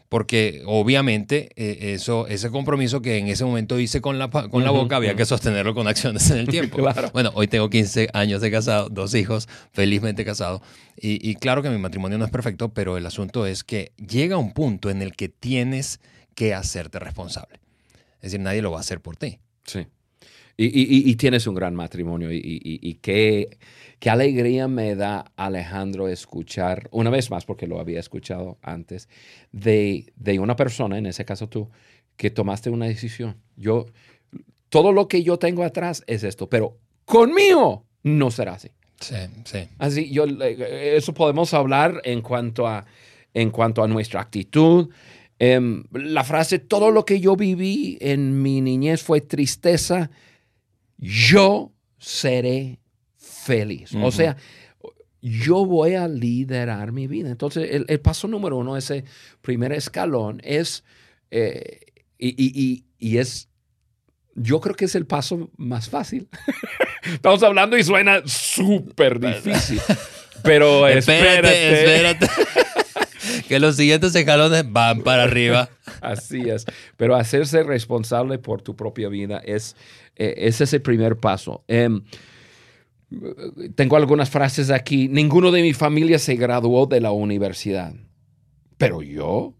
porque 0.08 0.62
obviamente 0.66 1.48
eh, 1.56 1.94
eso, 1.94 2.26
ese 2.26 2.50
compromiso 2.50 3.00
que 3.00 3.16
en 3.16 3.28
ese 3.28 3.46
momento 3.46 3.78
hice 3.78 4.02
con 4.02 4.18
la, 4.18 4.28
con 4.28 4.62
la 4.62 4.70
boca 4.70 4.96
había 4.96 5.16
que 5.16 5.24
sostenerlo 5.24 5.74
con 5.74 5.88
acciones 5.88 6.30
en 6.30 6.36
el 6.36 6.48
tiempo. 6.48 6.86
Bueno, 7.14 7.30
hoy 7.34 7.48
tengo 7.48 7.70
15 7.70 8.10
años 8.12 8.42
de 8.42 8.50
casado, 8.50 8.90
dos 8.90 9.14
hijos, 9.14 9.48
felizmente 9.72 10.22
casado, 10.26 10.60
y, 10.98 11.34
claro 11.36 11.62
que 11.62 11.70
mi 11.70 11.78
matrimonio 11.78 12.18
no 12.18 12.26
es 12.26 12.30
perfecto, 12.30 12.74
pero 12.74 12.98
el 12.98 13.06
asunto 13.06 13.46
es 13.46 13.64
que 13.64 13.92
llega 13.96 14.36
un 14.36 14.52
punto 14.52 14.90
en 14.90 15.00
el 15.00 15.16
que 15.16 15.30
tienes 15.30 15.98
que 16.34 16.52
hacerte 16.52 16.98
responsable. 16.98 17.58
Es 18.16 18.32
decir, 18.32 18.40
nadie 18.40 18.60
lo 18.60 18.70
va 18.70 18.76
a 18.76 18.80
hacer 18.80 19.00
por 19.00 19.16
ti. 19.16 19.38
Sí. 19.64 19.86
Y, 20.56 21.16
tienes 21.16 21.47
un 21.47 21.54
gran 21.54 21.75
matrimonio 21.75 22.28
y, 22.30 22.99
qué, 23.00 23.59
qué, 23.99 24.11
alegría 24.11 24.68
me 24.68 24.94
da 24.94 25.32
Alejandro 25.37 26.09
escuchar, 26.09 26.88
una 26.92 27.11
vez 27.11 27.30
más, 27.30 27.44
porque 27.44 27.66
lo 27.66 27.80
había 27.80 28.00
escuchado 28.00 28.59
antes, 28.62 29.09
de, 29.50 30.12
una 30.38 30.56
persona, 30.56 30.99
en 30.99 31.06
ese 31.06 31.25
caso 31.25 31.49
tú, 31.49 31.71
que 32.16 32.30
tomaste 32.30 32.71
una 32.71 32.87
decisión. 32.87 33.37
Yo, 33.56 33.87
todo 34.68 34.92
lo 34.92 35.09
que 35.09 35.23
yo 35.23 35.38
tengo 35.38 35.64
atrás 35.64 36.04
es 36.06 36.23
esto, 36.23 36.49
pero 36.49 36.78
conmigo 37.04 37.87
no 38.02 38.30
será 38.30 38.54
así. 38.54 38.71
Sí, 39.00 39.16
sí. 39.44 39.68
Así, 39.78 40.11
yo, 40.11 40.25
eso 40.25 41.12
podemos 41.12 41.54
hablar 41.54 42.00
en 42.04 42.21
cuanto 42.21 42.68
a, 42.68 42.85
en 43.35 43.50
cuanto 43.50 43.82
a 43.82 43.88
nuestra 43.88 44.21
actitud. 44.21 44.90
Em, 45.38 45.82
la 45.92 46.23
frase, 46.23 46.61
todo 46.61 46.92
lo 46.92 47.04
que 47.04 47.18
yo 47.18 47.35
viví 47.35 47.99
en 48.00 48.42
mi 48.42 48.61
niñez 48.61 49.02
fue 49.02 49.21
tristeza 49.21 50.11
yo 51.02 51.73
seré 51.99 52.78
feliz. 53.16 53.92
O 54.00 54.12
sea, 54.12 54.37
yo 55.21 55.66
voy 55.66 55.94
a 55.94 56.06
liderar 56.06 56.92
mi 56.92 57.09
vida. 57.09 57.28
Entonces, 57.28 57.82
el, 57.88 58.00
paso 58.00 58.28
número 58.28 58.56
uno, 58.56 58.76
ese 58.76 59.04
primer 59.40 59.73
escalón, 59.73 60.40
es, 60.44 60.85
eh, 61.32 61.80
y, 62.18 62.85
es, 63.00 63.49
yo 64.37 64.61
creo 64.61 64.76
que 64.76 64.85
es 64.85 64.94
el 64.94 65.06
paso 65.06 65.50
más 65.56 65.88
fácil. 65.88 66.28
Estamos 67.04 67.42
hablando 67.42 67.76
y 67.76 67.82
suena 67.82 68.23
súper 68.25 69.18
difícil. 69.18 69.80
Pero 70.44 70.87
espérate, 70.88 71.82
espérate. 71.82 72.26
Que 73.42 73.61
los 73.61 73.76
siguientes 73.76 74.14
escalones 74.14 74.70
van 74.70 75.02
para 75.02 75.25
arriba. 75.25 75.68
Así 76.00 76.49
es. 76.49 76.64
Pero 76.96 77.16
hacerse 77.16 77.62
responsable 77.62 78.38
por 78.38 78.62
tu 78.62 78.76
propia 78.76 79.08
vida 79.08 79.42
es, 79.44 79.76
eh, 80.16 80.34
ese 80.38 80.64
es 80.64 80.72
el 80.72 80.82
primer 80.82 81.16
paso. 81.16 81.64
Em, 81.68 82.02
tengo 83.75 83.96
algunas 83.96 84.30
frases 84.30 84.70
aquí. 84.70 85.08
Ninguno 85.08 85.50
de 85.50 85.62
mi 85.62 85.72
familia 85.72 86.18
se 86.18 86.37
graduó 86.37 86.87
de 86.87 87.00
la 87.00 87.11
universidad, 87.11 87.94
pero 88.78 89.02
yo 89.02 89.54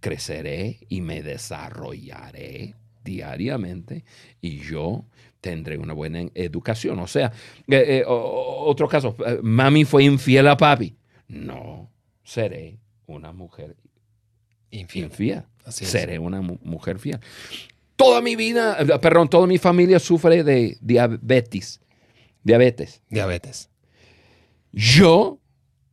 creceré 0.00 0.80
y 0.88 1.00
me 1.00 1.22
desarrollaré 1.22 2.74
diariamente 3.04 4.04
y 4.40 4.58
yo 4.58 5.04
tendré 5.40 5.78
una 5.78 5.94
buena 5.94 6.26
educación. 6.34 6.98
O 6.98 7.06
sea, 7.06 7.32
eh, 7.68 8.00
eh, 8.00 8.04
otro 8.06 8.88
caso, 8.88 9.16
eh, 9.26 9.38
mami 9.42 9.84
fue 9.84 10.04
infiel 10.04 10.48
a 10.48 10.56
papi. 10.56 10.96
No, 11.28 11.90
seré 12.22 12.78
una 13.08 13.32
mujer 13.32 13.76
infiel. 14.70 15.44
seré 15.68 16.18
una 16.18 16.40
mujer 16.40 16.98
fiel. 16.98 17.18
Toda 17.96 18.20
mi 18.20 18.36
vida, 18.36 18.76
perdón, 19.00 19.28
toda 19.28 19.46
mi 19.48 19.58
familia 19.58 19.98
sufre 19.98 20.44
de 20.44 20.78
diabetes. 20.80 21.80
Diabetes. 22.44 23.02
Diabetes. 23.10 23.70
Yo 24.72 25.40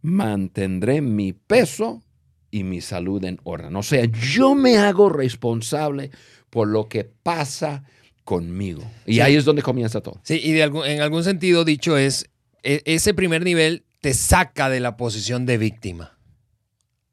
mantendré 0.02 1.02
mi 1.02 1.34
peso 1.34 2.04
y 2.52 2.64
mi 2.64 2.82
salud 2.82 3.24
en 3.26 3.40
orden. 3.44 3.76
O 3.76 3.82
sea, 3.82 4.06
yo 4.06 4.54
me 4.54 4.78
hago 4.78 5.10
responsable 5.10 6.12
por 6.50 6.68
lo 6.68 6.88
que 6.88 7.04
pasa 7.04 7.84
conmigo. 8.24 8.84
Y 9.06 9.22
ahí 9.22 9.36
es 9.36 9.46
donde 9.46 9.62
comienza 9.62 10.02
todo. 10.02 10.20
Sí, 10.24 10.40
y 10.44 10.52
de 10.52 10.62
en 10.62 11.02
algún 11.02 11.24
sentido 11.24 11.66
dicho 11.66 11.98
es, 11.98 12.30
e, 12.64 12.82
ese 12.86 13.14
primer 13.14 13.44
nivel 13.44 13.84
te 14.00 14.14
saca 14.14 14.70
de 14.70 14.80
la 14.80 14.96
posición 14.96 15.46
de 15.46 15.58
víctima. 15.58 16.15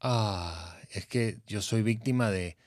Ah, 0.03 0.75
es 0.91 1.07
que 1.07 1.37
yo 1.47 1.61
soy 1.61 1.81
víctima 1.81 2.29
de 2.29 2.57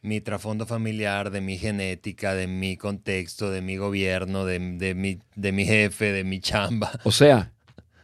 mi 0.00 0.20
trasfondo 0.20 0.64
familiar, 0.64 1.30
de 1.30 1.40
mi 1.40 1.58
genética, 1.58 2.34
de 2.34 2.46
mi 2.46 2.76
contexto, 2.76 3.50
de 3.50 3.62
mi 3.62 3.76
gobierno, 3.76 4.44
de, 4.44 4.60
mi, 4.60 5.18
de 5.34 5.52
mi 5.52 5.64
jefe, 5.66 6.12
de 6.12 6.22
mi 6.22 6.40
chamba. 6.40 6.92
O 7.02 7.10
sea, 7.10 7.52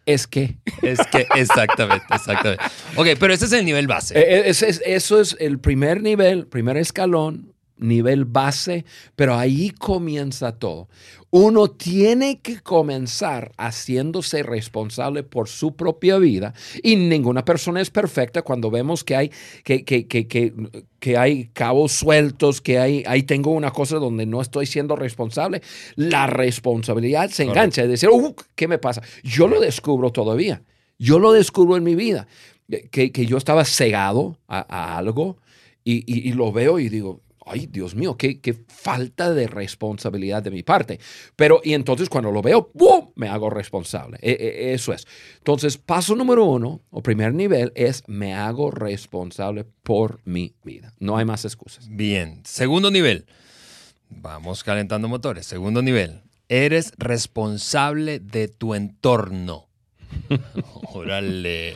es 0.07 0.27
que. 0.27 0.57
Es 0.83 0.99
que, 1.07 1.27
exactamente, 1.37 2.05
exactamente. 2.13 2.65
Ok, 2.97 3.07
pero 3.21 3.33
ese 3.33 3.45
es 3.45 3.53
el 3.53 3.65
nivel 3.65 3.87
base. 3.87 4.19
E, 4.19 4.51
e, 4.51 4.95
eso 4.95 5.21
es 5.21 5.37
el 5.39 5.61
primer 5.61 6.03
nivel, 6.03 6.49
primer 6.49 6.77
escalón 6.77 7.50
nivel 7.81 8.25
base, 8.25 8.85
pero 9.17 9.35
ahí 9.35 9.71
comienza 9.71 10.53
todo. 10.53 10.89
Uno 11.33 11.69
tiene 11.69 12.41
que 12.41 12.61
comenzar 12.61 13.53
haciéndose 13.57 14.43
responsable 14.43 15.23
por 15.23 15.49
su 15.49 15.77
propia 15.77 16.19
vida 16.19 16.55
y 16.83 16.97
ninguna 16.97 17.45
persona 17.45 17.81
es 17.81 17.91
perfecta 17.91 18.43
cuando 18.43 18.71
vemos 18.71 19.05
que 19.05 19.15
hay, 19.15 19.31
que, 19.63 19.85
que, 19.85 20.09
que, 20.09 20.27
que 20.99 21.17
hay 21.17 21.47
cabos 21.53 21.93
sueltos, 21.93 22.61
que 22.61 22.81
hay, 22.81 23.05
ahí 23.07 23.23
tengo 23.23 23.53
una 23.53 23.71
cosa 23.71 23.97
donde 23.97 24.27
no 24.27 24.41
estoy 24.41 24.67
siendo 24.67 24.97
responsable. 24.97 25.63
La 25.95 26.27
responsabilidad 26.27 27.31
se 27.31 27.45
engancha, 27.45 27.83
es 27.83 27.89
decir, 27.89 28.09
uh, 28.11 28.35
¿qué 28.57 28.67
me 28.67 28.79
pasa? 28.79 29.03
Yo 29.23 29.47
lo 29.47 29.61
descubro 29.61 30.11
todavía, 30.11 30.63
yo 30.99 31.21
lo 31.21 31.33
descubro 31.33 31.77
en 31.77 31.85
mi 31.85 31.95
vida, 31.95 32.27
que, 32.91 33.11
yo 33.13 33.37
estaba 33.37 33.65
cegado 33.65 34.37
a, 34.49 34.99
algo 34.99 35.39
y, 35.85 36.29
y 36.29 36.33
lo 36.33 36.51
veo 36.51 36.81
y 36.81 36.89
digo, 36.89 37.21
ay, 37.47 37.67
Dios 37.67 37.95
mío, 37.95 38.17
qué, 38.17 38.65
falta 38.69 39.33
de 39.33 39.47
responsabilidad 39.47 40.43
de 40.43 40.51
mi 40.51 40.63
parte. 40.63 41.01
Pero, 41.37 41.61
y 41.65 41.75
entonces 41.75 42.09
cuando 42.09 42.31
lo 42.31 42.43
veo, 42.43 42.71
¡bum! 42.75 43.11
me 43.17 43.29
hago 43.29 43.51
responsable. 43.51 44.19
E, 44.23 44.33
e, 44.33 44.75
eso 44.75 44.93
es. 44.93 45.07
Entonces, 45.39 45.79
paso 45.79 46.15
número 46.15 46.45
uno, 46.45 46.83
o 46.91 47.03
primer 47.03 47.35
nivel, 47.35 47.73
es 47.75 48.03
me 48.07 48.35
hago 48.35 48.71
responsable 48.71 49.65
por 49.83 50.21
mi 50.25 50.55
vida. 50.65 50.95
No 50.99 51.17
hay 51.17 51.25
más 51.25 51.45
excusas. 51.45 51.89
Bien. 51.91 52.41
Segundo 52.45 52.91
nivel. 52.91 53.27
Vamos 54.09 54.65
calentando 54.65 55.09
motores. 55.09 55.47
Segundo 55.47 55.83
nivel. 55.83 56.23
Eres 56.49 56.93
responsable 56.99 58.19
de 58.19 58.49
tu 58.49 58.75
entorno. 58.75 59.69
Órale. 60.93 61.75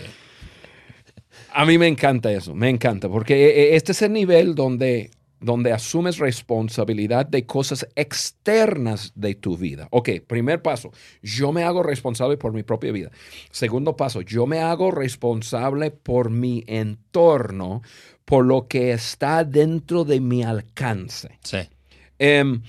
A 1.52 1.64
mí 1.64 1.78
me 1.78 1.86
encanta 1.86 2.32
eso, 2.32 2.54
me 2.54 2.68
encanta, 2.68 3.08
porque 3.08 3.46
e, 3.46 3.76
este 3.76 3.92
es 3.92 4.02
el 4.02 4.12
nivel 4.12 4.56
donde 4.56 5.10
donde 5.44 5.72
asumes 5.72 6.18
responsabilidad 6.18 7.26
de 7.26 7.44
cosas 7.44 7.86
externas 7.94 9.12
de 9.14 9.34
tu 9.34 9.56
vida. 9.56 9.88
Ok, 9.90 10.10
primer 10.26 10.62
paso, 10.62 10.90
yo 11.22 11.52
me 11.52 11.64
hago 11.64 11.82
responsable 11.82 12.36
por 12.38 12.52
mi 12.52 12.62
propia 12.62 12.92
vida. 12.92 13.10
Segundo 13.50 13.94
paso, 13.96 14.22
yo 14.22 14.46
me 14.46 14.60
hago 14.60 14.90
responsable 14.90 15.90
por 15.90 16.30
mi 16.30 16.64
entorno, 16.66 17.82
por 18.24 18.46
lo 18.46 18.66
que 18.68 18.92
está 18.92 19.44
dentro 19.44 20.04
de 20.04 20.20
mi 20.20 20.42
alcance. 20.42 21.38
Sí. 21.42 21.58
Em, 22.18 22.62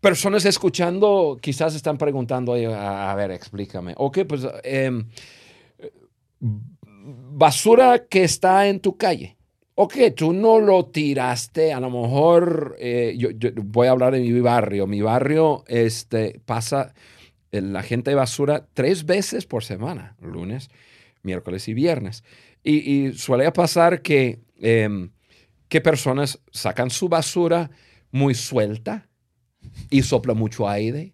personas 0.00 0.46
escuchando 0.46 1.38
quizás 1.40 1.74
están 1.74 1.98
preguntando, 1.98 2.54
a, 2.54 3.14
ver, 3.14 3.30
explícame. 3.30 3.92
Ok, 3.98 4.20
pues 4.26 4.46
em, 4.64 5.06
basura 6.40 8.06
que 8.06 8.24
está 8.24 8.68
en 8.68 8.80
tu 8.80 8.96
calle 8.96 9.36
ok, 9.74 9.94
tú 10.14 10.32
no 10.32 10.58
lo 10.60 10.86
tiraste, 10.86 11.72
a 11.72 11.80
lo 11.80 11.90
mejor, 11.90 12.76
eh, 12.78 13.14
yo, 13.16 13.30
voy 13.56 13.88
a 13.88 13.92
hablar 13.92 14.12
de 14.12 14.20
mi 14.20 14.40
barrio, 14.40 14.86
mi 14.86 15.00
barrio 15.00 15.64
este, 15.66 16.40
pasa 16.44 16.94
la 17.50 17.82
gente 17.82 18.10
de 18.10 18.16
basura 18.16 18.66
tres 18.72 19.04
veces 19.04 19.46
por 19.46 19.64
semana, 19.64 20.16
lunes, 20.20 20.70
miércoles 21.22 21.68
y 21.68 21.74
viernes. 21.74 22.24
Y, 22.64 23.12
suele 23.12 23.50
pasar 23.52 24.02
que, 24.02 24.38
em, 24.60 25.10
que 25.68 25.80
personas 25.80 26.40
sacan 26.52 26.90
su 26.90 27.08
basura 27.08 27.70
muy 28.10 28.34
suelta 28.34 29.08
y 29.90 30.02
sopla 30.02 30.34
mucho 30.34 30.68
aire 30.68 31.12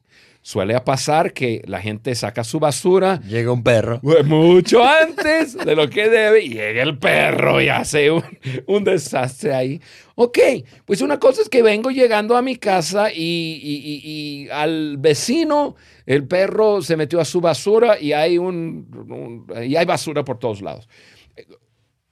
Suele 0.49 0.81
pasar 0.81 1.35
que 1.35 1.61
la 1.67 1.79
gente 1.79 2.15
saca 2.15 2.43
su 2.43 2.59
basura. 2.59 3.21
Llega 3.21 3.53
un 3.53 3.63
perro. 3.63 4.01
Mucho 4.25 4.83
antes 4.83 5.53
de 5.53 5.77
lo 5.77 5.91
que 5.91 6.09
debe. 6.09 6.43
Y 6.43 6.49
llega 6.49 6.83
el 6.85 6.97
perro 6.97 7.61
y 7.61 7.69
hace 7.69 8.11
un, 8.11 8.83
desastre 8.83 9.55
ahí. 9.55 9.79
Ok, 10.15 10.39
pues 10.87 11.03
una 11.03 11.21
cosa 11.21 11.43
es 11.43 11.51
que 11.51 11.63
vengo 11.63 11.91
llegando 11.91 12.35
a 12.35 12.41
mi 12.41 12.57
casa 12.57 13.13
y, 13.13 14.49
al 14.51 14.97
vecino, 14.97 15.77
el 16.07 16.27
perro 16.27 16.81
se 16.81 16.97
metió 16.97 17.21
a 17.21 17.27
su 17.27 17.43
basura 17.43 18.01
y 18.01 18.15
hay, 18.15 18.39
un, 18.39 19.47
y 19.67 19.77
hay 19.77 19.85
basura 19.85 20.25
por 20.25 20.39
todos 20.39 20.63
lados. 20.63 20.89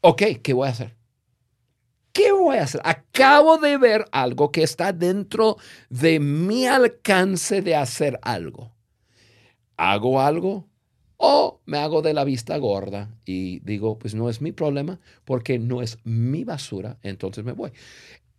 Ok, 0.03 0.23
¿qué 0.43 0.53
voy 0.53 0.69
a 0.69 0.73
hacer? 0.73 0.95
¿Qué 2.17 2.33
voy 2.33 2.57
a 2.57 2.63
hacer? 2.63 2.81
Acabo 2.83 3.59
de 3.59 3.77
ver 3.77 4.07
algo 4.11 4.51
que 4.51 4.63
está 4.63 4.91
dentro 4.95 5.59
de 5.91 6.19
mi 6.19 6.65
alcance 6.65 7.61
de 7.61 7.77
hacer 7.77 8.19
algo. 8.23 8.73
¿Hago 9.77 10.19
algo? 10.19 10.67
O 11.19 11.61
me 11.67 11.77
hago 11.77 12.01
de 12.01 12.15
la 12.15 12.25
vista 12.25 12.57
gorda 12.57 13.15
y 13.27 13.59
digo, 13.59 13.99
pues 13.99 14.15
no 14.15 14.31
es 14.31 14.41
mi 14.41 14.51
problema 14.51 14.99
porque 15.27 15.59
no 15.59 15.83
es 15.83 15.99
mi 16.05 16.45
basura, 16.45 16.97
entonces 17.03 17.45
me 17.45 17.53
voy. 17.53 17.73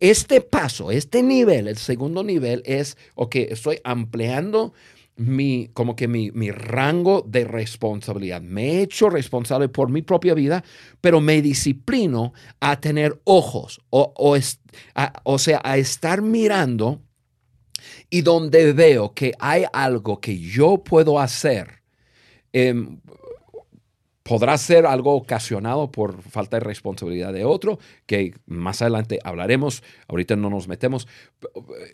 Este 0.00 0.40
paso, 0.40 0.90
este 0.90 1.22
nivel, 1.22 1.68
el 1.68 1.76
segundo 1.76 2.24
nivel 2.24 2.64
es, 2.66 2.96
ok, 3.14 3.36
estoy 3.36 3.80
ampliando 3.84 4.72
mi, 5.18 5.68
como 5.74 5.96
que 5.96 6.06
mi, 6.06 6.50
rango 6.50 7.22
de 7.26 7.44
responsabilidad. 7.44 8.40
Me 8.40 8.70
he 8.70 8.82
hecho 8.82 9.10
responsable 9.10 9.68
por 9.68 9.90
mi 9.90 10.00
propia 10.02 10.32
vida, 10.32 10.64
pero 11.00 11.20
me 11.20 11.42
disciplino 11.42 12.32
a 12.60 12.80
tener 12.80 13.20
ojos, 13.24 13.80
o, 13.90 14.14
o, 14.16 15.38
sea, 15.38 15.60
a 15.64 15.76
estar 15.76 16.22
mirando 16.22 17.02
y 18.08 18.22
donde 18.22 18.72
veo 18.72 19.12
que 19.12 19.34
hay 19.40 19.64
algo 19.72 20.20
que 20.20 20.38
yo 20.38 20.78
puedo 20.78 21.18
hacer, 21.18 21.82
em, 22.52 23.00
podrá 24.28 24.56
ser 24.58 24.84
algo 24.84 25.14
ocasionado 25.14 25.90
por 25.90 26.20
falta 26.22 26.58
de 26.58 26.64
responsabilidad 26.64 27.32
de 27.32 27.46
otro, 27.46 27.78
que 28.04 28.34
más 28.44 28.82
adelante 28.82 29.18
hablaremos, 29.24 29.82
ahorita 30.06 30.36
no 30.36 30.50
nos 30.50 30.68
metemos, 30.68 31.08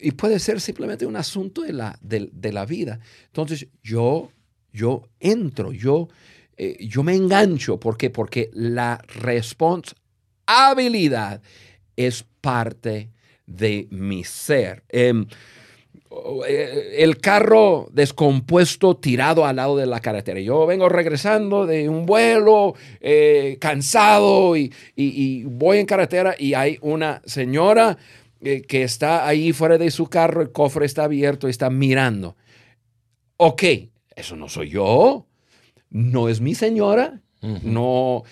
y 0.02 0.10
puede 0.10 0.40
ser 0.40 0.60
simplemente 0.60 1.06
un 1.06 1.14
asunto 1.14 1.62
de 1.62 1.72
la, 1.72 1.96
de, 2.02 2.52
la 2.52 2.66
vida. 2.66 2.98
Entonces 3.26 3.68
yo, 3.84 4.32
yo 4.72 5.04
entro, 5.20 5.72
yo, 5.72 6.08
eh, 6.56 6.76
yo 6.80 7.04
me 7.04 7.14
engancho, 7.14 7.78
¿por 7.78 7.96
qué? 7.96 8.10
Porque 8.10 8.50
la 8.52 9.00
responsabilidad 9.22 11.40
es 11.94 12.26
parte 12.40 13.10
de 13.46 13.86
mi 13.90 14.24
ser. 14.24 14.82
Em, 14.88 15.24
el 16.46 17.18
carro 17.18 17.88
descompuesto 17.92 18.96
tirado 18.96 19.46
al 19.46 19.56
lado 19.56 19.76
de 19.76 19.86
la 19.86 20.00
carretera. 20.00 20.40
Yo 20.40 20.66
vengo 20.66 20.88
regresando 20.88 21.66
de 21.66 21.88
un 21.88 22.06
vuelo 22.06 22.74
eh, 23.00 23.56
cansado 23.60 24.56
y, 24.56 24.72
voy 25.44 25.78
en 25.78 25.86
carretera 25.86 26.34
y 26.38 26.54
hay 26.54 26.78
una 26.80 27.22
señora 27.24 27.96
eh, 28.40 28.62
que 28.62 28.82
está 28.82 29.26
ahí 29.26 29.52
fuera 29.52 29.78
de 29.78 29.90
su 29.90 30.06
carro, 30.06 30.42
el 30.42 30.52
cofre 30.52 30.86
está 30.86 31.04
abierto 31.04 31.46
y 31.46 31.50
está 31.50 31.70
mirando. 31.70 32.36
Ok, 33.36 33.62
eso 34.14 34.36
no 34.36 34.48
soy 34.48 34.70
yo, 34.70 35.26
no 35.90 36.28
es 36.28 36.40
mi 36.40 36.54
señora, 36.54 37.20
no, 37.62 38.24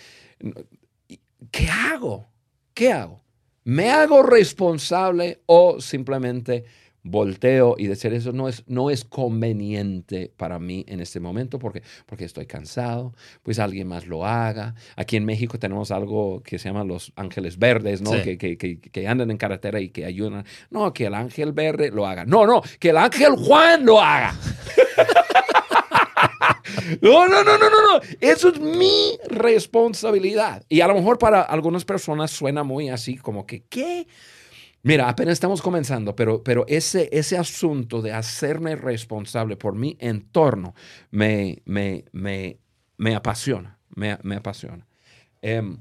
¿Qué 1.51 1.69
hago? 1.69 2.27
¿Qué 2.75 2.93
hago? 2.93 3.21
¿Me 3.65 3.91
hago 3.91 4.23
responsable 4.23 5.43
o 5.47 5.81
simplemente 5.81 6.65
volteo 7.03 7.75
y 7.79 7.87
decir 7.87 8.13
eso 8.15 8.33
no 8.33 8.49
es, 8.49 8.63
no 8.67 8.91
es 8.91 9.05
conveniente 9.05 10.33
para 10.37 10.59
mí 10.59 10.85
en 10.89 11.01
este 11.01 11.21
momento 11.21 11.59
porque, 11.59 11.83
porque 12.07 12.25
estoy 12.25 12.47
cansado, 12.47 13.13
pues 13.43 13.59
alguien 13.59 13.89
más 13.89 14.07
lo 14.07 14.25
haga. 14.25 14.75
Aquí 14.97 15.17
en 15.17 15.25
México 15.25 15.59
tenemos 15.59 15.91
algo 15.91 16.43
que 16.43 16.59
se 16.59 16.69
llama 16.69 16.85
los 16.85 17.13
ángeles 17.17 17.59
verdes, 17.59 18.03
¿no? 18.03 18.13
Que, 18.23 18.39
que, 18.39 18.57
que, 18.57 19.09
andan 19.09 19.31
en 19.31 19.37
carretera 19.37 19.81
y 19.81 19.89
que 19.89 20.05
ayudan. 20.05 20.45
No, 20.71 20.93
que 20.93 21.07
el 21.07 21.15
ángel 21.15 21.53
verde 21.53 21.91
lo 21.91 22.07
haga. 22.07 22.25
No, 22.25 22.47
no, 22.47 22.63
que 22.79 22.91
el 22.91 22.97
ángel 22.97 23.33
Juan 23.33 23.85
lo 23.85 24.01
haga. 24.01 24.35
No, 27.01 27.27
no, 27.29 27.43
no, 27.45 27.59
no, 27.59 27.71
no, 27.71 27.95
no. 27.95 28.01
Eso 28.21 28.49
es 28.49 28.61
mi 28.61 29.17
responsabilidad. 29.29 30.65
Y 30.69 30.81
a 30.81 30.89
lo 30.89 30.95
mejor 30.95 31.19
para 31.19 31.43
algunas 31.43 31.85
personas 31.85 32.31
suena 32.31 32.65
muy 32.65 32.89
así 32.89 33.17
como 33.17 33.47
que, 33.47 33.63
¿qué? 33.69 34.07
Mira, 34.85 35.09
apenas 35.09 35.35
estamos 35.35 35.63
comenzando, 35.63 36.17
pero, 36.17 36.43
pero 36.43 36.65
ese, 36.67 37.09
ese 37.13 37.39
asunto 37.39 38.03
de 38.03 38.13
hacerme 38.13 38.75
responsable 38.75 39.57
por 39.57 39.77
mi 39.77 39.97
entorno 40.01 40.75
me, 41.13 41.63
me, 41.65 42.05
me, 42.11 42.59
me 42.97 43.15
apasiona, 43.15 43.79
me, 43.95 44.11
apasiona. 44.35 44.85
Em, 45.41 45.79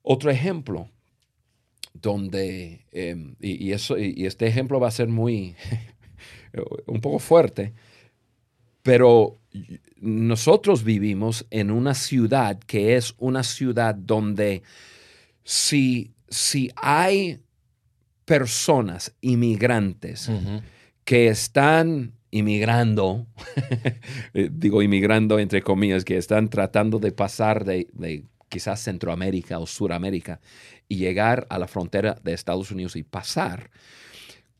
otro 0.00 0.30
ejemplo 0.30 0.88
donde, 1.92 2.86
em, 2.92 3.36
y, 3.40 3.72
eso, 3.72 3.98
y, 3.98 4.24
este 4.24 4.46
ejemplo 4.46 4.80
va 4.80 4.88
a 4.88 4.92
ser 4.92 5.08
muy, 5.08 5.54
un 6.86 7.02
poco 7.02 7.18
fuerte, 7.18 7.74
pero 8.82 9.38
nosotros 10.00 10.82
vivimos 10.82 11.46
en 11.50 11.70
una 11.70 11.92
ciudad 11.92 12.58
que 12.58 12.96
es 12.96 13.14
una 13.18 13.42
ciudad 13.42 13.94
donde 13.94 14.62
si, 15.44 16.10
si 16.28 16.70
hay 16.76 17.38
personas 18.32 19.14
inmigrantes 19.20 20.30
que 21.04 21.28
están 21.28 22.14
inmigrando, 22.30 23.26
eh, 24.32 24.48
digo 24.50 24.80
inmigrando 24.80 25.38
entre 25.38 25.60
comillas, 25.60 26.02
que 26.02 26.16
están 26.16 26.48
tratando 26.48 26.98
de 26.98 27.12
pasar 27.12 27.66
de, 27.66 27.88
de, 27.92 28.24
quizás 28.48 28.80
Centroamérica 28.80 29.58
o 29.58 29.66
Suramérica 29.66 30.40
y 30.88 30.96
llegar 30.96 31.46
a 31.50 31.58
la 31.58 31.68
frontera 31.68 32.16
de 32.24 32.32
Estados 32.32 32.70
Unidos 32.70 32.96
y 32.96 33.02
pasar. 33.02 33.68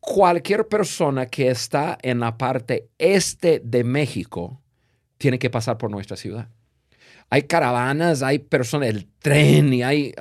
Cualquier 0.00 0.68
persona 0.68 1.24
que 1.24 1.48
está 1.48 1.96
en 2.02 2.20
la 2.20 2.36
parte 2.36 2.90
este 2.98 3.62
de 3.64 3.84
México 3.84 4.60
tiene 5.16 5.38
que 5.38 5.48
pasar 5.48 5.78
por 5.78 5.90
nuestra 5.90 6.18
ciudad. 6.18 6.50
Hay 7.30 7.44
caravanas, 7.44 8.22
hay 8.22 8.38
personas, 8.38 8.90
el 8.90 9.06
tren 9.18 9.72
y 9.72 9.82
hay 9.82 10.12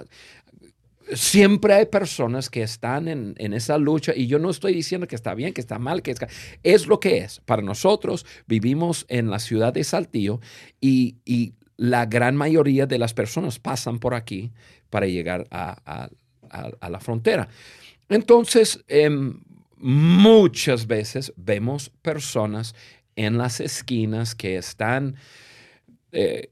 siempre 1.13 1.73
hay 1.73 1.85
personas 1.85 2.49
que 2.49 2.63
están 2.63 3.07
en, 3.07 3.53
esa 3.53 3.77
lucha 3.77 4.13
y 4.15 4.27
yo 4.27 4.39
no 4.39 4.49
estoy 4.49 4.73
diciendo 4.73 5.07
que 5.07 5.15
está 5.15 5.33
bien, 5.33 5.53
que 5.53 5.61
está 5.61 5.79
mal, 5.79 6.01
que 6.01 6.11
es, 6.11 6.19
es 6.63 6.87
lo 6.87 6.99
que 6.99 7.19
es. 7.19 7.41
Para 7.45 7.61
nosotros 7.61 8.25
vivimos 8.47 9.05
en 9.09 9.29
la 9.29 9.39
ciudad 9.39 9.73
de 9.73 9.83
Saltillo 9.83 10.39
y, 10.79 11.15
la 11.77 12.05
gran 12.05 12.35
mayoría 12.35 12.85
de 12.85 12.99
las 12.99 13.15
personas 13.15 13.57
pasan 13.57 13.97
por 13.97 14.13
aquí 14.13 14.51
para 14.91 15.07
llegar 15.07 15.47
a, 15.49 16.09
la 16.87 16.99
frontera. 16.99 17.47
Entonces, 18.07 18.83
em, 18.87 19.41
muchas 19.77 20.85
veces 20.85 21.33
vemos 21.37 21.89
personas 22.03 22.75
en 23.15 23.39
las 23.39 23.59
esquinas 23.61 24.35
que 24.35 24.57
están 24.57 25.15
eh, 26.11 26.49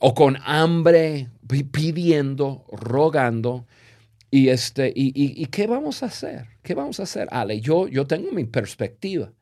o 0.00 0.14
con 0.14 0.38
hambre, 0.44 1.28
pidiendo, 1.46 2.64
rogando, 2.72 3.66
y, 4.30 4.48
este, 4.48 4.92
y, 4.94 5.44
qué 5.46 5.66
vamos 5.66 6.02
a 6.02 6.06
hacer? 6.06 6.46
¿Qué 6.62 6.74
vamos 6.74 7.00
a 7.00 7.02
hacer? 7.02 7.28
Ale, 7.30 7.60
yo, 7.60 7.88
yo 7.88 8.06
tengo 8.06 8.30
mi 8.32 8.44
perspectiva. 8.44 9.32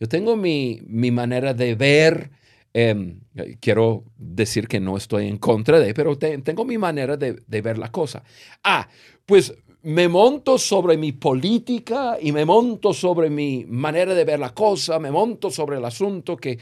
Yo 0.00 0.08
tengo 0.08 0.36
mi, 0.36 0.80
manera 0.86 1.54
de 1.54 1.74
ver. 1.74 2.30
Em, 2.74 3.20
quiero 3.60 4.04
decir 4.16 4.66
que 4.66 4.80
no 4.80 4.96
estoy 4.96 5.28
en 5.28 5.38
contra 5.38 5.78
de, 5.78 5.94
pero 5.94 6.18
tengo 6.18 6.64
mi 6.64 6.76
manera 6.76 7.16
de, 7.16 7.62
ver 7.62 7.78
la 7.78 7.92
cosa. 7.92 8.24
Ah, 8.64 8.88
pues 9.24 9.54
me 9.82 10.08
monto 10.08 10.58
sobre 10.58 10.96
mi 10.96 11.12
política 11.12 12.18
y 12.20 12.32
me 12.32 12.44
monto 12.44 12.92
sobre 12.92 13.30
mi 13.30 13.64
manera 13.66 14.14
de 14.14 14.24
ver 14.24 14.40
la 14.40 14.52
cosa, 14.52 14.98
me 14.98 15.10
monto 15.10 15.50
sobre 15.50 15.78
el 15.78 15.84
asunto 15.84 16.36
que, 16.36 16.58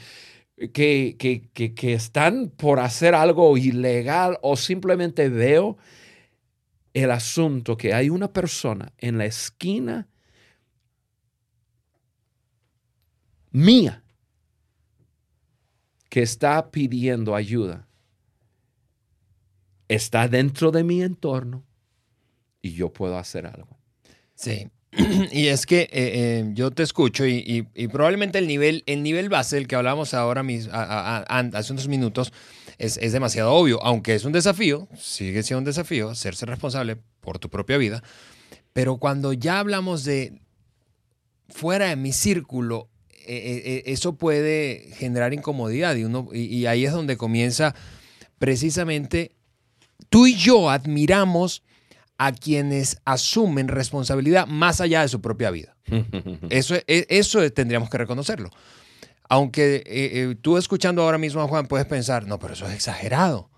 que, 0.69 1.17
que, 1.19 1.75
que 1.75 1.93
están 1.95 2.51
por 2.51 2.81
hacer 2.81 3.15
algo 3.15 3.57
ilegal 3.57 4.39
o 4.43 4.57
simplemente 4.57 5.31
veo 5.31 5.79
el 6.93 7.11
asunto 7.11 7.77
que 7.77 7.95
hay 7.95 8.11
una 8.11 8.33
persona 8.33 8.93
en 8.99 9.17
la 9.17 9.25
esquina 9.25 10.07
mía 13.53 14.03
que 16.11 16.23
está 16.23 16.71
pidiendo 16.71 17.35
ayuda. 17.35 17.87
Está 19.89 20.29
dentro 20.29 20.71
de 20.71 20.85
mi 20.85 21.03
entorno 21.03 21.65
y 22.61 22.73
yo 22.73 22.93
puedo 22.93 23.17
hacer 23.17 23.47
algo. 23.47 23.79
Sí. 24.35 24.69
Y 25.33 25.47
es 25.49 25.67
que 25.67 25.83
eh, 25.83 25.89
eh, 25.93 26.51
yo 26.55 26.71
te 26.71 26.83
escucho 26.83 27.27
y, 27.27 27.63
probablemente 27.93 28.39
el 28.39 28.47
nivel, 28.47 28.83
el 28.87 29.03
nivel 29.03 29.29
base 29.29 29.57
del 29.57 29.67
que 29.67 29.77
hablamos 29.77 30.15
ahora 30.15 30.43
mismo, 30.43 30.73
hace 30.75 31.73
unos 31.73 31.89
minutos, 31.89 32.33
es, 32.79 33.13
demasiado 33.13 33.53
obvio, 33.53 33.83
aunque 33.83 34.15
es 34.15 34.25
un 34.25 34.33
desafío, 34.33 34.89
sigue 34.99 35.43
siendo 35.43 35.59
un 35.59 35.65
desafío, 35.65 36.11
hacerse 36.11 36.47
responsable 36.47 36.97
por 37.21 37.39
tu 37.39 37.51
propia 37.51 37.77
vida, 37.77 38.03
pero 38.73 38.97
cuando 38.97 39.33
ya 39.33 39.59
hablamos 39.59 40.05
de 40.05 40.41
fuera 41.49 41.89
de 41.89 41.97
mi 41.97 42.13
círculo, 42.13 42.89
e, 43.27 43.37
e, 43.37 43.77
e, 43.87 43.93
eso 43.93 44.15
puede 44.15 44.89
generar 44.97 45.35
incomodidad 45.35 45.95
y, 45.97 46.05
uno, 46.05 46.29
y 46.33 46.67
ahí 46.67 46.87
es 46.87 46.93
donde 46.93 47.17
comienza 47.17 47.75
precisamente, 48.39 49.37
tú 50.09 50.27
y 50.27 50.35
yo 50.35 50.71
admiramos 50.71 51.63
a 52.23 52.33
quienes 52.33 53.01
asumen 53.07 53.69
responsabilidad 53.69 54.47
más 54.47 54.83
allá 54.83 55.01
de 55.01 55.09
su 55.09 55.23
propia 55.23 55.51
vida. 55.51 55.75
Eso, 56.51 56.75
eso 56.87 57.51
tendríamos 57.51 57.89
que 57.89 57.97
reconocerlo. 57.97 58.51
Aunque 59.27 59.77
eh, 59.77 59.83
eh, 59.87 60.37
tú 60.39 60.59
escuchando 60.59 61.03
ahora 61.03 61.17
mismo 61.17 61.41
a 61.41 61.49
Juan 61.49 61.67
puedes 61.67 61.87
pensar, 61.87 62.27
no, 62.27 62.39
pero 62.39 62.53
eso 62.53 62.67
es 62.67 62.75
exagerado. 62.75 63.49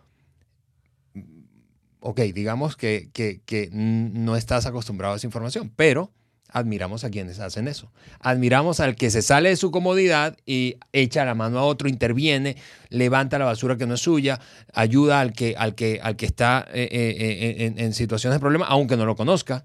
Ok, 1.99 2.21
digamos 2.21 2.77
que, 2.77 3.11
que, 3.13 3.69
no 3.73 4.37
estás 4.37 4.65
acostumbrado 4.67 5.15
a 5.15 5.17
esa 5.17 5.27
información, 5.27 5.73
pero 5.75 6.13
admiramos 6.53 7.05
a 7.05 7.11
quienes 7.11 7.41
hacen 7.41 7.67
eso. 7.67 7.91
Admiramos 8.21 8.81
al 8.81 8.95
que 8.95 9.11
se 9.11 9.23
sale 9.23 9.49
de 9.49 9.57
su 9.57 9.71
comodidad 9.71 10.37
y 10.47 10.77
echa 10.93 11.25
la 11.25 11.35
mano 11.35 11.59
a 11.59 11.65
otro, 11.65 11.89
interviene, 11.89 12.57
levanta 12.91 13.39
la 13.39 13.47
basura 13.47 13.77
que 13.77 13.87
no 13.87 13.95
es 13.95 14.01
suya, 14.01 14.39
ayuda 14.73 15.21
al 15.21 15.33
que, 15.33 15.55
al 15.57 15.75
que, 15.75 15.99
al 16.03 16.17
que 16.17 16.27
está 16.27 16.67
eh, 16.73 17.57
en, 17.59 17.79
en, 17.79 17.95
situaciones 17.95 18.37
de 18.37 18.41
problema, 18.41 18.67
aunque 18.67 18.97
no 18.97 19.07
lo 19.07 19.17
conozca. 19.17 19.65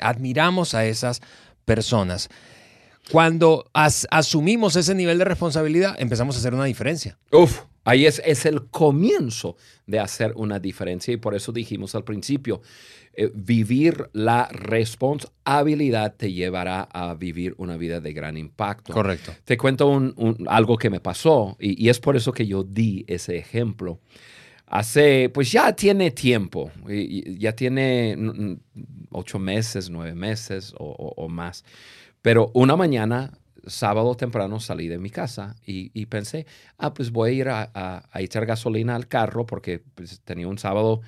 admiramos 0.00 0.74
a 0.74 0.86
esas 0.86 1.20
personas. 1.64 2.28
Cuando 3.10 3.70
asumimos 3.72 4.76
ese 4.76 4.94
nivel 4.94 5.18
de 5.18 5.24
responsabilidad, 5.24 5.96
empezamos 5.98 6.36
a 6.36 6.38
hacer 6.38 6.54
una 6.54 6.64
diferencia. 6.64 7.18
Uf, 7.30 7.62
ahí 7.84 8.06
es, 8.06 8.22
es 8.24 8.46
el 8.46 8.66
comienzo 8.66 9.56
de 9.86 9.98
hacer 9.98 10.32
una 10.36 10.58
diferencia 10.58 11.12
y 11.12 11.16
por 11.16 11.34
eso 11.34 11.52
dijimos 11.52 11.94
al 11.94 12.04
principio, 12.04 12.62
eh, 13.14 13.30
vivir 13.34 14.08
la 14.12 14.48
responsabilidad 14.50 16.14
te 16.16 16.32
llevará 16.32 16.82
a 16.82 17.14
vivir 17.14 17.54
una 17.58 17.76
vida 17.76 18.00
de 18.00 18.12
gran 18.12 18.36
impacto. 18.36 18.92
Correcto. 18.92 19.32
Te 19.44 19.56
cuento 19.56 19.88
un, 19.88 20.46
algo 20.48 20.76
que 20.76 20.90
me 20.90 21.00
pasó 21.00 21.56
y, 21.58 21.88
es 21.88 22.00
por 22.00 22.16
eso 22.16 22.32
que 22.32 22.46
yo 22.46 22.62
di 22.62 23.04
ese 23.08 23.36
ejemplo. 23.36 24.00
Hace, 24.66 25.28
pues 25.28 25.52
ya 25.52 25.74
tiene 25.74 26.10
tiempo, 26.12 26.70
ya 26.86 27.52
tiene 27.52 28.16
ocho 29.10 29.38
meses, 29.38 29.90
nueve 29.90 30.14
meses 30.14 30.72
o 30.78 31.28
más. 31.28 31.62
Pero 32.22 32.50
una 32.54 32.76
mañana, 32.76 33.32
sábado 33.66 34.14
temprano, 34.16 34.60
salí 34.60 34.88
de 34.88 34.98
mi 34.98 35.10
casa 35.10 35.56
y, 35.66 36.06
pensé, 36.06 36.46
ah, 36.78 36.94
pues 36.94 37.10
voy 37.10 37.30
a 37.30 37.32
ir 37.32 37.48
a, 37.48 38.08
echar 38.14 38.46
gasolina 38.46 38.96
al 38.96 39.08
carro 39.08 39.46
porque 39.46 39.82
pues, 39.94 40.20
tenía 40.20 40.48
un 40.48 40.58
sábado, 40.58 41.00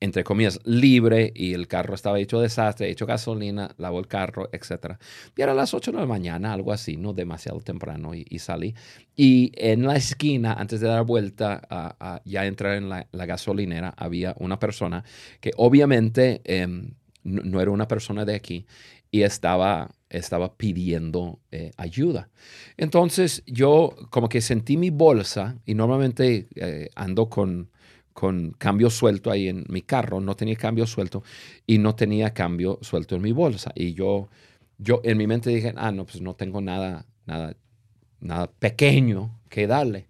entre 0.00 0.24
comillas, 0.24 0.60
libre 0.64 1.32
y 1.34 1.54
el 1.54 1.68
carro 1.68 1.94
estaba 1.94 2.18
hecho 2.18 2.40
desastre, 2.40 2.90
hecho 2.90 3.06
gasolina, 3.06 3.74
lavo 3.78 3.98
el 3.98 4.06
carro, 4.06 4.48
etc. 4.52 4.96
Y 5.34 5.42
era 5.42 5.54
las 5.54 5.72
8 5.72 5.92
de 5.92 5.98
la 5.98 6.06
mañana, 6.06 6.52
algo 6.52 6.72
así, 6.72 6.96
no 6.96 7.12
demasiado 7.12 7.60
temprano, 7.60 8.12
y, 8.14 8.38
salí. 8.38 8.74
Y 9.16 9.52
en 9.54 9.84
la 9.86 9.96
esquina, 9.96 10.52
antes 10.52 10.80
de 10.80 10.88
dar 10.88 11.04
vuelta 11.04 11.62
a, 11.70 12.20
ya 12.24 12.46
entrar 12.46 12.76
en 12.76 12.88
la, 12.88 13.06
gasolinera, 13.12 13.94
había 13.96 14.34
una 14.38 14.58
persona 14.58 15.04
que 15.40 15.52
obviamente 15.56 16.42
em, 16.44 16.94
no, 17.24 17.60
era 17.60 17.70
una 17.70 17.88
persona 17.88 18.24
de 18.24 18.34
aquí 18.34 18.66
y 19.10 19.22
estaba 19.22 19.90
estaba 20.08 20.56
pidiendo 20.56 21.40
eh, 21.50 21.72
ayuda. 21.76 22.30
Entonces 22.76 23.42
yo 23.46 23.96
como 24.10 24.28
que 24.28 24.40
sentí 24.40 24.76
mi 24.76 24.90
bolsa 24.90 25.58
y 25.66 25.74
normalmente 25.74 26.46
eh, 26.54 26.90
ando 26.94 27.28
con, 27.28 27.70
con 28.16 28.52
cambio 28.56 28.88
suelto 28.88 29.30
ahí 29.30 29.46
en 29.48 29.66
mi 29.68 29.82
carro, 29.82 30.22
no 30.22 30.34
tenía 30.36 30.56
cambio 30.56 30.86
suelto 30.86 31.22
y 31.66 31.76
no 31.76 31.94
tenía 31.94 32.32
cambio 32.32 32.78
suelto 32.80 33.14
en 33.14 33.20
mi 33.20 33.32
bolsa. 33.32 33.72
Y 33.74 33.92
yo 33.92 34.30
yo 34.78 35.02
en 35.04 35.18
mi 35.18 35.26
mente 35.26 35.50
dije, 35.50 35.74
ah, 35.76 35.92
no, 35.92 36.06
pues 36.06 36.22
no 36.22 36.34
tengo 36.34 36.62
nada, 36.62 37.04
nada, 37.26 37.54
nada 38.20 38.50
pequeño 38.58 39.38
que 39.50 39.66
darle. 39.66 40.06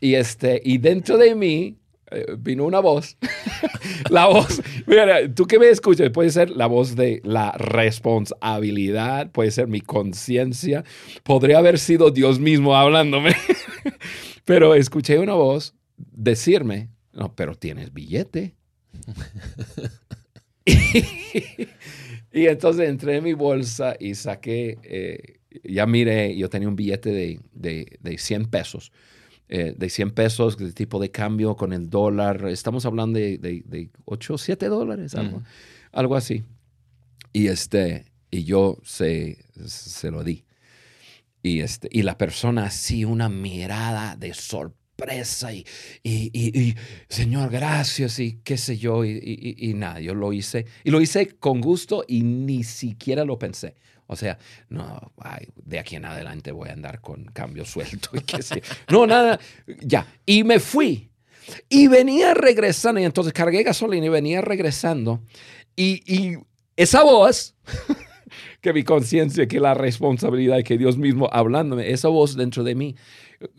Y, 0.00 0.14
este, 0.14 0.62
y 0.64 0.78
dentro 0.78 1.18
de 1.18 1.34
mí 1.34 1.76
eh, 2.10 2.24
vino 2.38 2.64
una 2.64 2.80
voz. 2.80 3.18
la 4.10 4.28
voz, 4.28 4.62
mira, 4.86 5.30
tú 5.34 5.44
que 5.46 5.58
me 5.58 5.68
escuchas, 5.68 6.08
puede 6.08 6.30
ser 6.30 6.48
la 6.48 6.66
voz 6.66 6.96
de 6.96 7.20
la 7.22 7.52
responsabilidad, 7.52 9.30
puede 9.30 9.50
ser 9.50 9.68
mi 9.68 9.82
conciencia, 9.82 10.84
podría 11.22 11.58
haber 11.58 11.78
sido 11.78 12.10
Dios 12.10 12.40
mismo 12.40 12.74
hablándome, 12.74 13.34
pero 14.46 14.74
escuché 14.74 15.18
una 15.18 15.34
voz 15.34 15.74
decirme, 15.96 16.95
no, 17.16 17.34
pero 17.34 17.54
tienes 17.54 17.92
billete. 17.92 18.54
y, 22.32 22.46
entonces 22.46 22.88
entré 22.88 23.16
en 23.16 23.24
mi 23.24 23.32
bolsa 23.32 23.96
y 23.98 24.14
saqué, 24.14 24.78
eh, 24.84 25.40
ya 25.64 25.86
miré, 25.86 26.36
yo 26.36 26.48
tenía 26.48 26.68
un 26.68 26.76
billete 26.76 27.10
de, 27.10 27.40
de, 27.52 27.98
de 28.00 28.18
100 28.18 28.46
pesos 28.46 28.92
eh, 29.48 29.74
de 29.76 29.88
100 29.90 30.10
pesos 30.10 30.56
de 30.56 30.72
tipo 30.72 30.98
de 30.98 31.12
cambio 31.12 31.54
con 31.54 31.72
el 31.72 31.88
dólar. 31.88 32.46
Estamos 32.48 32.84
hablando 32.84 33.18
de, 33.18 33.38
de, 33.38 33.90
8, 34.04 34.38
7 34.38 34.66
dólares, 34.66 35.14
algo, 35.14 35.42
algo, 35.92 36.16
así. 36.16 36.42
Y, 37.32 37.46
este, 37.46 38.06
y 38.28 38.42
yo 38.42 38.78
se, 38.82 39.38
se 39.66 40.10
lo 40.10 40.24
di. 40.24 40.44
Y, 41.42 41.60
este, 41.60 41.88
y 41.92 42.02
la 42.02 42.18
persona 42.18 42.64
así, 42.64 43.04
una 43.04 43.28
mirada 43.28 44.16
de 44.16 44.34
sorpresa 44.34 44.85
y, 46.02 46.30
y, 46.32 46.60
y, 46.60 46.74
Señor, 47.08 47.50
gracias 47.50 48.18
y 48.18 48.40
qué 48.42 48.56
sé 48.56 48.78
yo, 48.78 49.04
y, 49.04 49.74
nada, 49.74 50.00
yo 50.00 50.14
lo 50.14 50.32
hice. 50.32 50.66
Y 50.84 50.90
lo 50.90 51.00
hice 51.00 51.36
con 51.36 51.60
gusto 51.60 52.04
y 52.08 52.22
ni 52.22 52.64
siquiera 52.64 53.24
lo 53.24 53.38
pensé. 53.38 53.76
O 54.06 54.16
sea, 54.16 54.38
no, 54.68 55.12
de 55.56 55.78
aquí 55.78 55.96
en 55.96 56.04
adelante 56.04 56.52
voy 56.52 56.68
a 56.68 56.72
andar 56.72 57.00
con 57.00 57.24
cambio 57.26 57.64
suelto 57.64 58.10
y 58.14 58.20
qué 58.20 58.42
sé. 58.42 58.62
No, 58.88 59.06
nada, 59.06 59.38
ya. 59.80 60.06
Y 60.24 60.44
me 60.44 60.60
fui. 60.60 61.10
Y 61.68 61.86
venía 61.86 62.34
regresando, 62.34 63.00
y 63.00 63.04
entonces 63.04 63.32
cargué 63.32 63.62
gasolina 63.62 64.06
y 64.06 64.08
venía 64.08 64.40
regresando. 64.40 65.22
Y, 65.76 66.02
y 66.12 66.38
esa 66.76 67.02
voz, 67.02 67.54
que 68.66 68.72
mi 68.72 68.82
conciencia, 68.82 69.46
que 69.46 69.60
la 69.60 69.74
responsabilidad, 69.74 70.60
que 70.64 70.76
Dios 70.76 70.98
mismo 70.98 71.28
hablándome, 71.32 71.92
esa 71.92 72.08
voz 72.08 72.34
dentro 72.34 72.64
de 72.64 72.74
mí 72.74 72.96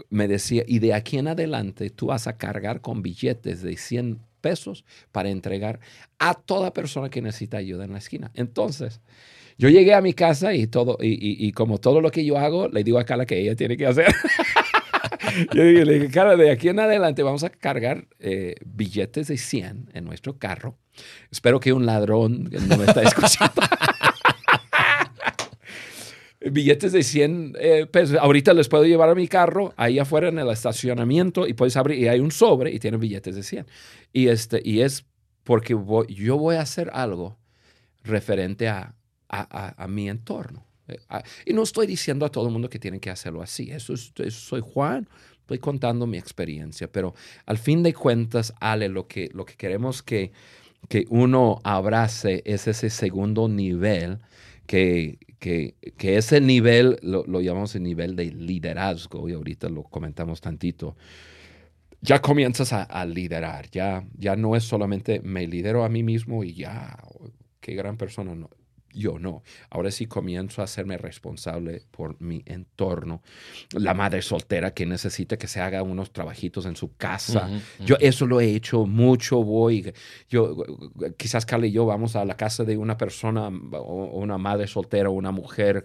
me 0.09 0.27
decía, 0.27 0.63
y 0.67 0.79
de 0.79 0.93
aquí 0.93 1.17
en 1.17 1.29
adelante 1.29 1.89
tú 1.89 2.07
vas 2.07 2.27
a 2.27 2.37
cargar 2.37 2.81
con 2.81 3.01
billetes 3.01 3.61
de 3.61 3.77
100 3.77 4.19
pesos 4.41 4.83
para 5.13 5.29
entregar 5.29 5.79
a 6.19 6.33
toda 6.33 6.73
persona 6.73 7.09
que 7.09 7.21
necesita 7.21 7.55
ayuda 7.55 7.85
en 7.85 7.93
la 7.93 7.99
esquina. 7.99 8.31
Entonces, 8.33 8.99
yo 9.57 9.69
llegué 9.69 9.93
a 9.93 10.01
mi 10.01 10.11
casa 10.11 10.53
y 10.53 10.67
todo, 10.67 10.97
y, 10.99 11.53
como 11.53 11.77
todo 11.77 12.01
lo 12.01 12.11
que 12.11 12.25
yo 12.25 12.37
hago, 12.37 12.67
le 12.67 12.83
digo 12.83 12.99
a 12.99 13.05
Carla 13.05 13.25
que 13.25 13.39
ella 13.39 13.55
tiene 13.55 13.77
que 13.77 13.85
hacer. 13.85 14.13
yo 15.53 15.63
le 15.63 15.93
dije, 15.93 16.09
Carla, 16.09 16.35
de 16.35 16.51
aquí 16.51 16.67
en 16.67 16.81
adelante 16.81 17.23
vamos 17.23 17.45
a 17.45 17.49
cargar 17.49 18.09
eh, 18.19 18.55
billetes 18.65 19.29
de 19.29 19.37
100 19.37 19.91
en 19.93 20.03
nuestro 20.03 20.37
carro. 20.37 20.77
Espero 21.31 21.61
que 21.61 21.71
un 21.71 21.85
ladrón 21.85 22.49
no 22.67 22.75
me 22.75 22.83
está 22.83 23.03
escuchando. 23.03 23.61
billetes 26.51 26.91
de 26.91 27.03
100 27.03 27.55
eh, 27.59 27.85
pesos. 27.85 28.17
Ahorita 28.19 28.53
les 28.53 28.67
puedo 28.69 28.85
llevar 28.85 29.09
a 29.09 29.15
mi 29.15 29.27
carro 29.27 29.73
ahí 29.77 29.99
afuera 29.99 30.29
en 30.29 30.39
el 30.39 30.49
estacionamiento 30.49 31.47
y 31.47 31.53
puedes 31.53 31.77
abrir 31.77 31.99
y 31.99 32.07
hay 32.07 32.19
un 32.19 32.31
sobre 32.31 32.71
y 32.71 32.79
tiene 32.79 32.97
billetes 32.97 33.35
de 33.35 33.43
100. 33.43 33.65
Y, 34.13 34.27
este, 34.27 34.61
y 34.63 34.81
es 34.81 35.05
porque 35.43 35.75
yo 36.09 36.37
voy 36.37 36.55
a 36.55 36.61
hacer 36.61 36.89
algo 36.93 37.37
referente 38.03 38.67
a 38.67 38.97
a, 39.29 39.87
mi 39.87 40.09
entorno. 40.09 40.65
Eh, 40.87 40.97
y 41.45 41.53
no 41.53 41.63
estoy 41.63 41.87
diciendo 41.87 42.25
a 42.25 42.29
todo 42.29 42.47
el 42.47 42.53
mundo 42.53 42.69
que 42.69 42.79
tienen 42.79 42.99
que 42.99 43.09
hacerlo 43.09 43.41
así. 43.41 43.71
Eso, 43.71 43.95
soy 43.97 44.61
Juan, 44.61 45.07
estoy 45.39 45.59
contando 45.59 46.07
mi 46.07 46.17
experiencia. 46.17 46.91
Pero 46.91 47.13
al 47.45 47.57
fin 47.57 47.83
de 47.83 47.93
cuentas, 47.93 48.53
Ale, 48.59 48.89
lo 48.89 49.07
que, 49.07 49.29
lo 49.33 49.45
que 49.45 49.55
queremos 49.55 50.01
que, 50.01 50.31
que 50.87 51.05
uno 51.09 51.59
abrace 51.63 52.41
es 52.45 52.67
ese 52.67 52.89
segundo 52.89 53.47
nivel 53.47 54.19
que, 54.65 55.19
que, 55.39 55.75
ese 55.99 56.41
nivel, 56.41 56.97
lo, 57.01 57.23
llamamos 57.41 57.75
el 57.75 57.83
nivel 57.83 58.15
de 58.15 58.31
liderazgo, 58.31 59.29
y 59.29 59.33
ahorita 59.33 59.69
lo 59.69 59.83
comentamos 59.83 60.41
tantito. 60.41 60.95
Ya 62.01 62.21
comienzas 62.21 62.73
a, 62.73 63.05
liderar, 63.05 63.69
ya, 63.71 64.05
ya 64.17 64.35
no 64.35 64.55
es 64.55 64.63
solamente 64.63 65.19
me 65.21 65.47
lidero 65.47 65.83
a 65.83 65.89
mí 65.89 66.03
mismo 66.03 66.43
y 66.43 66.53
ya, 66.53 66.97
qué 67.59 67.73
gran 67.75 67.97
persona. 67.97 68.35
No 68.35 68.49
yo 68.97 69.19
no. 69.19 69.43
Ahora 69.69 69.91
sí 69.91 70.07
comienzo 70.07 70.61
a 70.61 70.65
hacerme 70.65 70.97
responsable 70.97 71.83
por 71.91 72.19
mi 72.21 72.43
entorno. 72.45 73.21
La 73.71 73.93
madre 73.93 74.21
soltera 74.21 74.73
que 74.73 74.85
necesita 74.85 75.37
que 75.37 75.47
se 75.47 75.61
haga 75.61 75.83
unos 75.83 76.11
trabajitos 76.11 76.65
en 76.65 76.75
su 76.75 76.95
casa. 76.95 77.49
Yo 77.85 77.95
eso 77.99 78.25
lo 78.25 78.41
he 78.41 78.55
hecho 78.55 78.85
mucho. 78.85 79.43
Voy, 79.43 79.93
yo, 80.29 80.55
quizás 81.17 81.45
Carla 81.45 81.67
y 81.67 81.71
yo 81.71 81.85
vamos 81.85 82.15
a 82.15 82.25
la 82.25 82.35
casa 82.35 82.63
de 82.63 82.77
una 82.77 82.97
persona, 82.97 83.47
o 83.47 84.19
una 84.19 84.37
madre 84.37 84.67
soltera, 84.67 85.09
o 85.09 85.13
una 85.13 85.31
mujer 85.31 85.83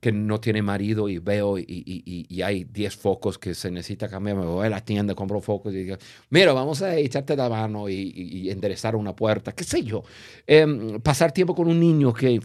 que 0.00 0.12
no 0.12 0.40
tiene 0.40 0.62
marido 0.62 1.08
y 1.08 1.18
veo 1.18 1.58
y, 1.58 2.42
hay 2.42 2.64
10 2.64 2.96
focos 2.96 3.38
que 3.38 3.54
se 3.54 3.70
necesita 3.70 4.08
cambiar, 4.08 4.36
me 4.36 4.46
voy 4.46 4.66
a 4.66 4.70
la 4.70 4.82
tienda, 4.82 5.14
compro 5.14 5.42
focos 5.42 5.74
y 5.74 5.84
digo, 5.84 5.96
mira, 6.30 6.54
vamos 6.54 6.80
a 6.80 6.96
echarte 6.96 7.36
la 7.36 7.50
mano 7.50 7.88
y, 7.88 8.48
enderezar 8.50 8.96
una 8.96 9.14
puerta, 9.14 9.52
qué 9.52 9.62
sé 9.62 9.82
yo. 9.82 10.02
Em, 10.46 11.00
pasar 11.00 11.32
tiempo 11.32 11.54
con 11.54 11.68
un 11.68 11.78
niño 11.78 12.14
que, 12.14 12.40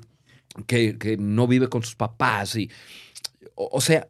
que, 0.67 1.17
no 1.17 1.47
vive 1.47 1.69
con 1.69 1.81
sus 1.81 1.95
papás 1.95 2.57
y, 2.57 2.69
o, 3.55 3.79
sea, 3.79 4.07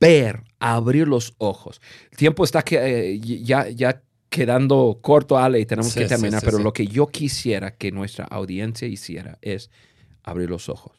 ver, 0.00 0.44
abrir 0.58 1.06
los 1.06 1.34
ojos. 1.36 1.82
El 2.10 2.16
tiempo 2.16 2.42
está 2.42 2.62
que, 2.62 3.10
eh, 3.10 3.20
ya, 3.20 3.68
ya 3.68 4.02
quedando 4.30 4.98
corto, 5.02 5.36
Ale, 5.36 5.60
y 5.60 5.66
tenemos 5.66 5.92
que 5.94 6.06
terminar, 6.06 6.42
pero 6.42 6.58
lo 6.58 6.72
que 6.72 6.86
yo 6.86 7.06
quisiera 7.06 7.72
que 7.72 7.92
nuestra 7.92 8.24
audiencia 8.24 8.88
hiciera 8.88 9.38
es 9.42 9.70
abrir 10.22 10.48
los 10.48 10.70
ojos 10.70 10.97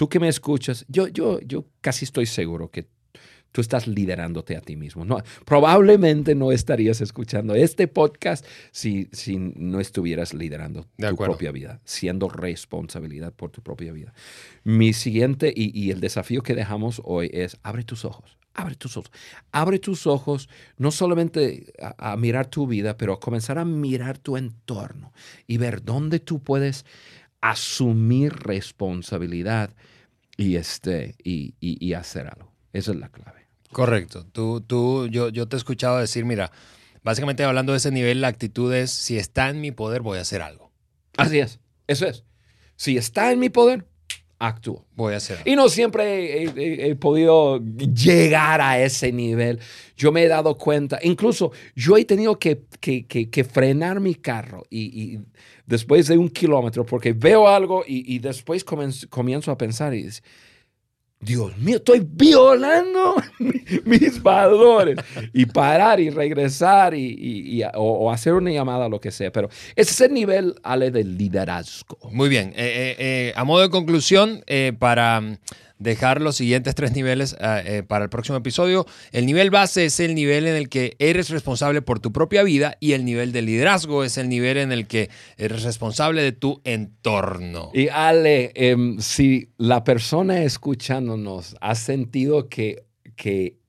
tú 0.00 0.08
que 0.08 0.18
me 0.18 0.28
escuchas, 0.28 0.86
yo, 0.88 1.08
yo, 1.08 1.40
yo 1.40 1.66
casi 1.82 2.06
estoy 2.06 2.24
seguro 2.24 2.70
que 2.70 2.88
tú 3.52 3.60
estás 3.60 3.86
liderándote 3.86 4.56
a 4.56 4.62
ti 4.62 4.74
mismo. 4.74 5.04
No, 5.04 5.18
probablemente 5.44 6.34
no 6.34 6.52
estarías 6.52 7.02
escuchando 7.02 7.54
este 7.54 7.86
podcast 7.86 8.46
si, 8.70 9.10
si 9.12 9.36
no 9.36 9.78
estuvieras 9.78 10.32
liderando 10.32 10.86
tu 10.96 11.16
propia 11.16 11.52
vida, 11.52 11.82
siendo 11.84 12.30
responsabilidad 12.30 13.34
por 13.34 13.50
tu 13.50 13.60
propia 13.60 13.92
vida. 13.92 14.14
Mi 14.64 14.94
siguiente 14.94 15.52
y, 15.54 15.90
el 15.90 16.00
desafío 16.00 16.42
que 16.42 16.54
dejamos 16.54 17.02
hoy 17.04 17.28
es 17.34 17.58
abre 17.62 17.84
tus 17.84 18.06
ojos. 18.06 18.38
Abre 18.54 18.76
tus 18.76 18.96
ojos. 18.96 19.12
Abre 19.52 19.78
tus 19.78 20.06
ojos 20.06 20.48
no 20.78 20.92
solamente 20.92 21.74
a, 21.78 22.12
a 22.12 22.16
mirar 22.16 22.46
tu 22.46 22.66
vida, 22.66 22.96
pero 22.96 23.12
a 23.12 23.20
comenzar 23.20 23.58
a 23.58 23.66
mirar 23.66 24.16
tu 24.16 24.38
entorno 24.38 25.12
y 25.46 25.58
ver 25.58 25.84
dónde 25.84 26.20
tú 26.20 26.42
puedes 26.42 26.86
asumir 27.40 28.32
responsabilidad 28.32 29.70
y, 30.36 30.56
este, 30.56 31.16
y, 31.22 31.54
y, 31.60 31.92
hacer 31.94 32.26
algo. 32.26 32.52
Esa 32.72 32.92
es 32.92 32.98
la 32.98 33.08
clave. 33.10 33.46
Correcto. 33.72 34.26
Tú, 34.26 34.60
tú, 34.60 35.06
yo, 35.08 35.28
yo 35.28 35.48
te 35.48 35.56
he 35.56 35.58
escuchado 35.58 35.98
decir, 35.98 36.24
mira, 36.24 36.50
básicamente 37.02 37.44
hablando 37.44 37.72
de 37.72 37.78
ese 37.78 37.90
nivel, 37.90 38.20
la 38.20 38.28
actitud 38.28 38.72
es, 38.72 38.90
si 38.90 39.18
está 39.18 39.50
en 39.50 39.60
mi 39.60 39.70
poder, 39.70 40.02
voy 40.02 40.18
a 40.18 40.22
hacer 40.22 40.42
algo. 40.42 40.72
Así 41.16 41.38
es. 41.38 41.60
Eso 41.86 42.06
es. 42.06 42.24
Si 42.76 42.96
está 42.96 43.32
en 43.32 43.38
mi 43.38 43.50
poder, 43.50 43.86
actúo. 44.40 44.86
Voy 44.96 45.12
a 45.14 45.18
hacer. 45.18 45.38
Y 45.44 45.54
no 45.54 45.68
siempre 45.68 46.44
he, 46.88 46.96
podido 46.96 47.60
llegar 47.60 48.60
a 48.60 48.82
ese 48.82 49.12
nivel. 49.12 49.60
Yo 49.96 50.10
me 50.10 50.24
he 50.24 50.28
dado 50.28 50.56
cuenta, 50.56 50.98
incluso 51.02 51.52
yo 51.76 51.96
he 51.96 52.04
tenido 52.06 52.38
que, 52.38 52.62
que, 52.80 53.06
que, 53.06 53.44
frenar 53.44 54.00
mi 54.00 54.14
carro 54.14 54.64
y, 54.70 54.80
y, 54.80 55.20
después 55.66 56.08
de 56.08 56.16
un 56.16 56.30
kilómetro 56.30 56.86
porque 56.86 57.12
veo 57.12 57.46
algo 57.46 57.84
y, 57.86 58.14
y 58.14 58.18
después 58.18 58.64
comienzo, 58.64 59.52
a 59.52 59.58
pensar 59.58 59.94
y 59.94 60.08
Dios 61.22 61.54
mío, 61.58 61.76
estoy 61.76 62.06
violando 62.10 63.16
mis 63.84 64.22
valores. 64.22 64.96
Y 65.34 65.44
parar 65.44 66.00
y 66.00 66.08
regresar 66.08 66.94
y, 66.94 67.62
o, 67.74 68.10
hacer 68.10 68.32
una 68.32 68.50
llamada, 68.50 68.88
lo 68.88 69.00
que 69.00 69.10
sea. 69.10 69.30
Pero 69.30 69.50
ese 69.76 69.92
es 69.92 70.00
el 70.00 70.14
nivel, 70.14 70.54
Ale, 70.62 70.90
del 70.90 71.18
liderazgo. 71.18 71.98
Muy 72.10 72.30
bien. 72.30 72.54
Eh, 72.56 72.56
eh, 72.56 72.96
eh, 72.98 73.32
a 73.36 73.44
modo 73.44 73.60
de 73.60 73.68
conclusión, 73.68 74.42
para 74.78 75.38
dejar 75.80 76.20
los 76.20 76.36
siguientes 76.36 76.76
tres 76.76 76.92
niveles 76.92 77.34
ah, 77.40 77.60
eh, 77.64 77.82
para 77.82 78.04
el 78.04 78.10
próximo 78.10 78.38
episodio. 78.38 78.86
El 79.10 79.26
nivel 79.26 79.50
base 79.50 79.86
es 79.86 79.98
el 79.98 80.14
nivel 80.14 80.46
en 80.46 80.54
el 80.54 80.68
que 80.68 80.94
eres 81.00 81.30
responsable 81.30 81.82
por 81.82 81.98
tu 81.98 82.12
propia 82.12 82.44
vida 82.44 82.76
y 82.78 82.92
el 82.92 83.04
nivel 83.04 83.32
de 83.32 83.42
liderazgo 83.42 84.04
es 84.04 84.18
el 84.18 84.28
nivel 84.28 84.58
en 84.58 84.70
el 84.70 84.86
que 84.86 85.10
eres 85.36 85.64
responsable 85.64 86.22
de 86.22 86.32
tu 86.32 86.60
entorno. 86.64 87.70
Y 87.74 87.88
Ale, 87.88 88.52
em, 88.54 89.00
si 89.00 89.48
la 89.56 89.82
persona 89.82 90.42
escuchándonos 90.42 91.56
ha 91.60 91.74
sentido 91.74 92.48
que, 92.48 92.84
que 93.16 93.59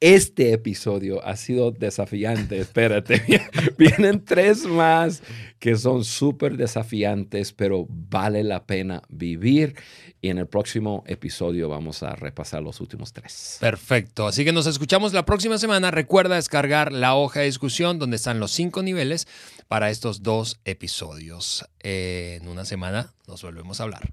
este 0.00 0.52
episodio 0.52 1.24
ha 1.24 1.36
sido 1.36 1.70
desafiante. 1.70 2.58
Espérate, 2.60 3.22
vienen 3.78 4.24
tres 4.24 4.64
más 4.66 5.22
que 5.58 5.76
son 5.76 6.04
súper 6.04 6.56
desafiantes, 6.56 7.52
pero 7.52 7.86
vale 7.88 8.44
la 8.44 8.66
pena 8.66 9.02
vivir. 9.08 9.74
Y 10.20 10.30
en 10.30 10.38
el 10.38 10.46
próximo 10.46 11.04
episodio 11.06 11.68
vamos 11.68 12.02
a 12.02 12.16
repasar 12.16 12.62
los 12.62 12.80
últimos 12.80 13.12
tres. 13.12 13.58
Perfecto. 13.60 14.26
Así 14.26 14.44
que 14.44 14.52
nos 14.52 14.66
escuchamos 14.66 15.12
la 15.12 15.24
próxima 15.24 15.58
semana. 15.58 15.90
Recuerda 15.90 16.36
descargar 16.36 16.92
la 16.92 17.14
hoja 17.14 17.40
de 17.40 17.46
discusión 17.46 17.98
donde 17.98 18.16
están 18.16 18.40
los 18.40 18.50
cinco 18.50 18.82
niveles 18.82 19.26
para 19.68 19.90
estos 19.90 20.22
dos 20.22 20.60
episodios. 20.64 21.64
en 21.80 22.48
una 22.48 22.64
semana 22.64 23.14
nos 23.26 23.42
volvemos 23.42 23.80
a 23.80 23.84
hablar. 23.84 24.12